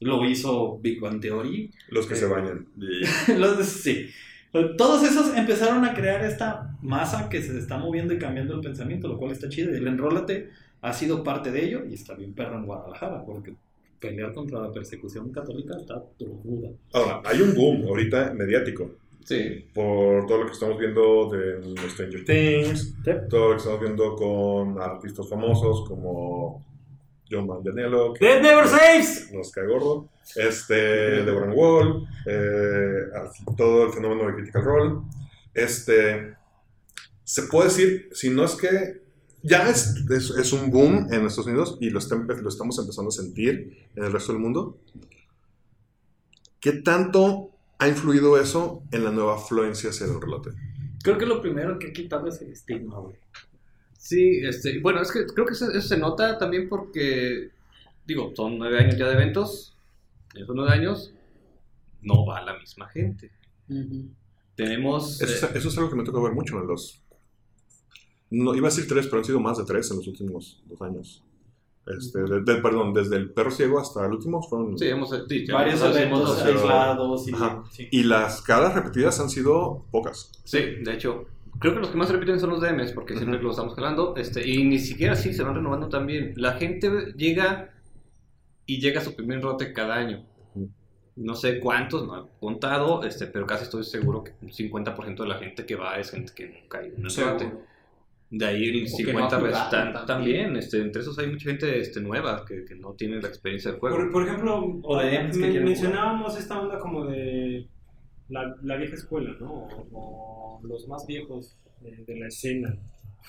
[0.00, 1.70] Lo hizo Big Bang Theory.
[1.88, 2.66] Los que se bañan.
[3.38, 4.06] Los- sí.
[4.78, 9.08] Todos esos empezaron a crear esta masa que se está moviendo y cambiando el pensamiento,
[9.08, 9.72] lo cual está chido.
[9.72, 13.54] Y el enrólate ha sido parte de ello y está bien perro en Guadalajara, porque
[14.00, 16.02] pelear contra la persecución católica está
[16.44, 16.70] ruda.
[16.92, 19.66] Ahora, hay un boom ahorita mediático Sí.
[19.74, 22.94] por todo lo que estamos viendo de Stranger Things,
[23.28, 26.64] todo lo que estamos viendo con artistas famosos como
[27.28, 29.32] John Manganiello, Death Never Saves.
[29.32, 30.74] nos cae gordo, este,
[31.24, 33.02] Deborah Wall, eh,
[33.56, 35.00] todo el fenómeno de Critical Role,
[35.52, 36.34] este,
[37.24, 39.02] se puede decir, si no es que
[39.42, 42.78] ya es, es, es un boom en Estados Unidos y lo, está empe- lo estamos
[42.78, 44.78] empezando a sentir en el resto del mundo,
[46.60, 50.50] ¿qué tanto ha influido eso en la nueva afluencia hacia el relote?
[51.02, 53.16] Creo que lo primero que he quitado es el estigma, güey.
[53.98, 57.50] Sí, este, bueno, es que creo que eso, eso se nota también porque,
[58.06, 59.76] digo, son nueve años ya de eventos,
[60.34, 61.12] en esos nueve años
[62.02, 63.30] no va la misma gente.
[64.54, 65.20] Tenemos...
[65.20, 67.02] Eso, eh, es- eso es algo que me tocó ver mucho en los...
[68.30, 70.80] No, iba a decir tres, pero han sido más de tres en los últimos dos
[70.82, 71.22] años.
[71.86, 74.76] Este, de- de- perdón, desde el perro ciego hasta el último fueron...
[74.78, 75.10] sí, hemos...
[75.28, 77.32] sí, Varios eventos aislados y...
[77.34, 77.62] Ajá.
[77.70, 77.88] sí.
[77.92, 80.32] Y las caras repetidas han sido pocas.
[80.44, 81.26] Sí, de hecho,
[81.60, 84.14] creo que los que más se repiten son los DMs, porque siempre los estamos jalando,
[84.16, 86.32] este, y ni siquiera así se van renovando también.
[86.36, 87.70] La gente llega
[88.66, 90.24] y llega a su primer rote cada año.
[91.14, 95.26] No sé cuántos, no he contado, este, pero casi estoy seguro que un 50% de
[95.26, 97.52] la gente que va es gente que nunca ha ido un rote.
[98.28, 100.06] De ahí el O que no ha 50 jugado restan también.
[100.06, 100.56] también.
[100.56, 103.78] Este, entre esos hay mucha gente este, nueva que, que no tiene la experiencia del
[103.80, 103.96] juego.
[103.96, 107.66] Por, por ejemplo, O de men- mencionábamos esta onda como de
[108.28, 109.52] la, la vieja escuela, ¿no?
[109.52, 112.76] O, o los más viejos de, de la escena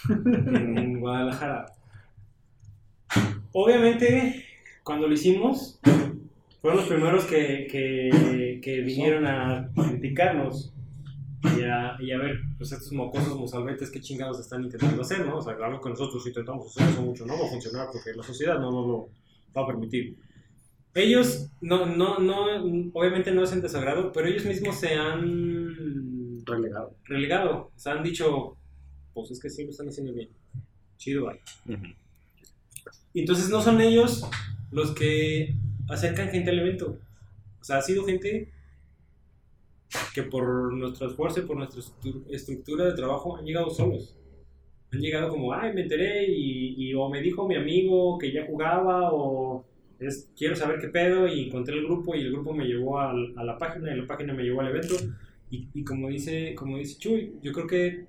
[0.09, 1.65] en, en Guadalajara.
[3.53, 4.43] Obviamente,
[4.83, 5.79] cuando lo hicimos,
[6.61, 10.73] fueron los primeros que, que, que vinieron a criticarnos
[11.43, 15.38] y a, y a ver, pues estos mocosos mozalbetes qué chingados están intentando hacer, ¿no?
[15.38, 18.23] O sea, algo que nosotros intentamos hacer, eso mucho no va a funcionar porque la
[18.23, 19.07] sociedad no, no, no
[19.55, 20.18] va a permitir.
[20.93, 22.45] Ellos, no, no, no,
[22.93, 26.95] obviamente no es en desagrado, pero ellos mismos se han Relegado.
[27.05, 28.55] relegado, o sea, han dicho,
[29.14, 30.30] pues es que sí lo están haciendo bien,
[30.97, 31.76] chido, bye.
[31.76, 31.85] Ujú.
[33.14, 34.26] Y entonces no son ellos
[34.72, 35.53] los que
[35.89, 36.97] acercan gente al evento.
[37.59, 38.51] O sea, ha sido gente
[40.14, 44.18] que por nuestro esfuerzo y por nuestra estru- estructura de trabajo han llegado solos.
[44.91, 48.45] Han llegado como, ay, me enteré y, y o me dijo mi amigo que ya
[48.45, 49.65] jugaba o
[49.99, 53.34] es, quiero saber qué pedo y encontré el grupo y el grupo me llevó al-
[53.38, 54.95] a la página y la página me llevó al evento.
[55.49, 58.05] Y, y como, dice, como dice Chuy, yo creo que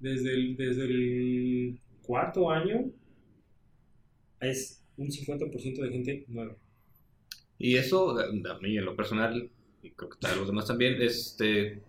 [0.00, 2.90] desde el, desde el cuarto año
[4.40, 6.54] es un 50% de gente nueva.
[7.58, 9.50] Y eso, a a mí en lo personal,
[9.82, 11.82] y creo que a los demás también, este,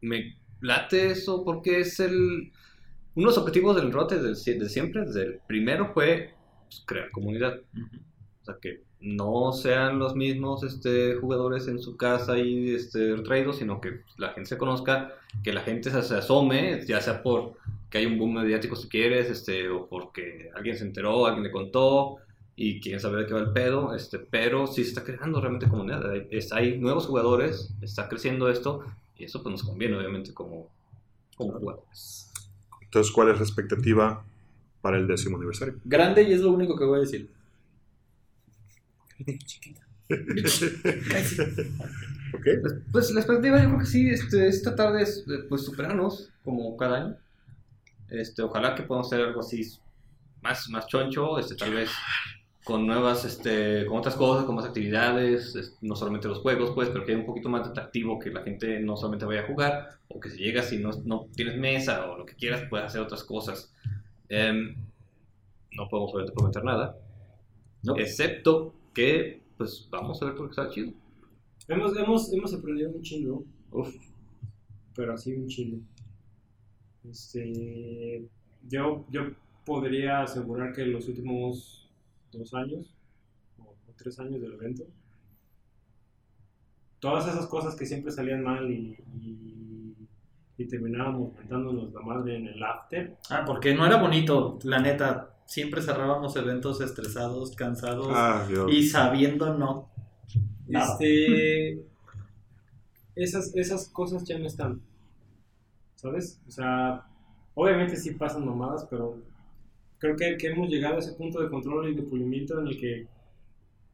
[0.00, 2.52] me late eso porque es el...
[3.14, 6.34] Uno de los objetivos del rote de, de siempre, desde el primero, fue
[6.64, 7.60] pues, crear comunidad.
[8.42, 13.56] O sea, que no sean los mismos este, jugadores en su casa y este, retraídos,
[13.56, 17.54] sino que la gente se conozca, que la gente se, se asome, ya sea por
[17.90, 21.50] que hay un boom mediático si quieres, este, o porque alguien se enteró, alguien le
[21.50, 22.18] contó,
[22.56, 25.68] y quieren saber de qué va el pedo, este, pero sí se está creando realmente
[25.68, 26.10] comunidad.
[26.10, 28.82] Hay, es- hay nuevos jugadores, está creciendo esto,
[29.18, 30.68] y eso pues nos conviene obviamente como,
[31.36, 32.30] como jugadores.
[32.82, 34.24] Entonces, ¿cuál es la expectativa
[34.80, 35.76] para el décimo aniversario?
[35.84, 37.30] Grande y es lo único que voy a decir.
[42.32, 42.46] ¿Ok?
[42.92, 45.06] Pues la expectativa yo creo que sí, este, es tratar de
[45.48, 47.16] pues, superarnos como cada año.
[48.08, 49.62] Este, ojalá que podamos hacer algo así
[50.42, 51.90] más, más choncho, este, tal vez
[52.66, 56.88] con nuevas, este, con otras cosas, con más actividades, es- no solamente los juegos, pues,
[56.90, 59.46] pero que haya un poquito más de atractivo, que la gente no solamente vaya a
[59.46, 62.86] jugar, o que si llegas y no, no tienes mesa o lo que quieras, puedas
[62.88, 63.72] hacer otras cosas.
[64.28, 64.74] Em,
[65.76, 66.98] no podemos obviamente prometer nada,
[67.84, 67.96] No.
[67.98, 70.92] excepto que, pues, vamos a ver porque está chido.
[71.68, 73.94] Hemos, hemos, hemos aprendido un chingo, Uf,
[74.94, 75.78] pero así un chingo.
[77.08, 78.26] Este,
[78.68, 79.22] yo, yo
[79.64, 81.85] podría asegurar que los últimos
[82.38, 82.94] dos años
[83.58, 84.84] o, o tres años del evento,
[87.00, 89.94] todas esas cosas que siempre salían mal y, y,
[90.58, 95.32] y terminábamos mentándonos la madre en el after, Ah, porque no era bonito, la neta.
[95.44, 99.88] Siempre cerrábamos eventos estresados, cansados Ah, y sabiendo no.
[100.66, 100.92] Nada.
[100.94, 101.84] Este,
[103.14, 104.80] esas, esas cosas ya no están.
[105.94, 106.40] ¿Sabes?
[106.48, 107.06] O sea,
[107.54, 109.18] obviamente sí pasan mamadas, pero
[109.98, 112.78] creo que, que hemos llegado a ese punto de control y de pulimiento en el
[112.78, 113.06] que.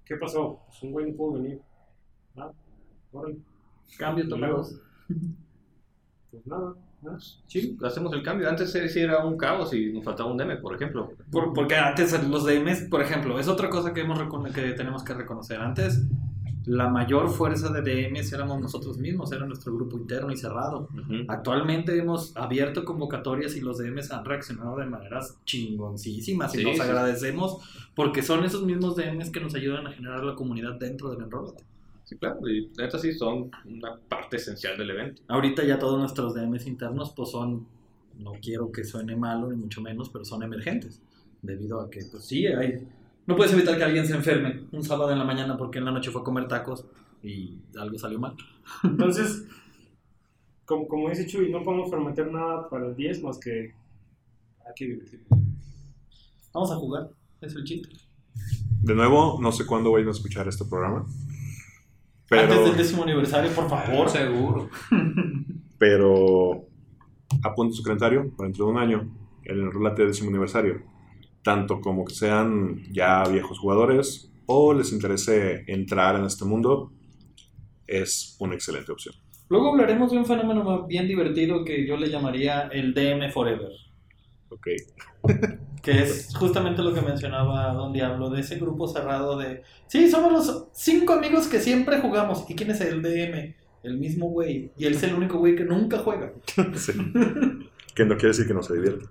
[0.05, 0.61] ¿Qué pasó?
[0.67, 1.61] Pues un güey no pudo venir.
[2.37, 2.51] Ah,
[3.13, 3.37] órale.
[3.99, 4.73] Cambio, Y tomemos.
[5.09, 5.25] luego,
[6.31, 6.75] Pues nada.
[7.49, 8.49] Sí, hacemos el cambio.
[8.49, 11.11] Antes sí era un caos y nos faltaba un DM, por ejemplo.
[11.33, 15.03] Por- porque antes los DMs, por ejemplo, es otra cosa que, hemos recono- que tenemos
[15.03, 15.61] que reconocer.
[15.61, 16.01] Antes,
[16.67, 20.89] la mayor fuerza de DMs éramos nosotros mismos, era nuestro grupo interno y cerrado.
[21.29, 26.77] Actualmente hemos abierto convocatorias y los DMs han reaccionado de maneras chingoncísimas y Sí, nos
[26.77, 26.81] sí.
[26.81, 27.59] agradecemos
[27.95, 31.65] porque son esos mismos DMs que nos ayudan a generar la comunidad dentro del Enrollate.
[32.05, 32.47] Sí, claro.
[32.49, 35.23] Y neta sí son una parte esencial del evento.
[35.29, 37.67] Ahorita ya todos nuestros DMs internos pues son,
[38.19, 41.01] no quiero que suene malo ni mucho menos, pero son emergentes.
[41.43, 42.87] Debido a que pues sí, hay,
[43.27, 45.93] no puedes evitar que alguien se enferme un sábado en la mañana porque en la
[45.93, 46.87] noche fue a comer tacos
[47.23, 48.35] y algo salió mal.
[48.85, 49.47] Entonces,
[50.65, 53.75] como, como dice Chuy, no podemos prometer nada para el 10 más que
[54.65, 55.41] hay que divertirnos.
[56.53, 57.89] Vamos a jugar, es el chiste.
[58.81, 61.07] De nuevo, no sé cuándo vayan a escuchar este programa.
[62.31, 64.09] Antes Pero, del décimo aniversario, por favor.
[64.09, 64.71] Seguro.
[65.79, 66.67] pero
[67.43, 70.83] apunte su calendario para dentro de un año, el enrolate décimo aniversario.
[71.43, 76.93] Tanto como que sean ya viejos jugadores o les interese entrar en este mundo,
[77.87, 79.15] es una excelente opción.
[79.49, 83.71] Luego hablaremos de un fenómeno bien divertido que yo le llamaría el DM Forever.
[84.49, 84.67] Ok.
[85.83, 89.65] Que es justamente lo que mencionaba Don Diablo, de ese grupo cerrado de...
[89.89, 92.49] Sí, somos los cinco amigos que siempre jugamos.
[92.49, 93.53] ¿Y quién es el DM?
[93.83, 94.71] El mismo güey.
[94.79, 96.33] Y él es el único güey que nunca juega.
[96.77, 96.93] Sí.
[97.97, 99.11] que no quiere decir que no se divierta.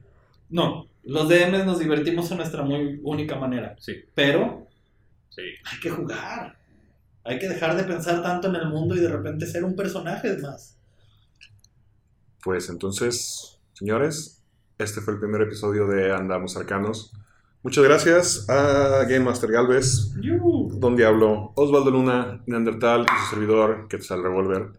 [0.50, 3.76] No, los DMs nos divertimos en nuestra muy única manera.
[3.80, 4.68] Sí, Pero
[5.30, 5.42] sí.
[5.66, 6.58] hay que jugar.
[7.24, 10.38] Hay que dejar de pensar tanto en el mundo y de repente ser un personaje
[10.38, 10.78] más.
[12.44, 14.42] Pues entonces, señores,
[14.78, 17.12] este fue el primer episodio de Andamos Arcanos.
[17.64, 20.12] Muchas gracias a Game Master Galvez,
[20.80, 24.72] Don Diablo, Osvaldo Luna, Neandertal y su servidor, Quetzal Revolver.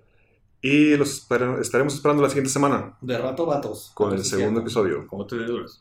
[0.61, 1.29] Y los
[1.61, 3.93] estaremos esperando la siguiente semana De rato vatos.
[3.95, 5.07] con el segundo episodio.
[5.07, 5.81] Como te duras.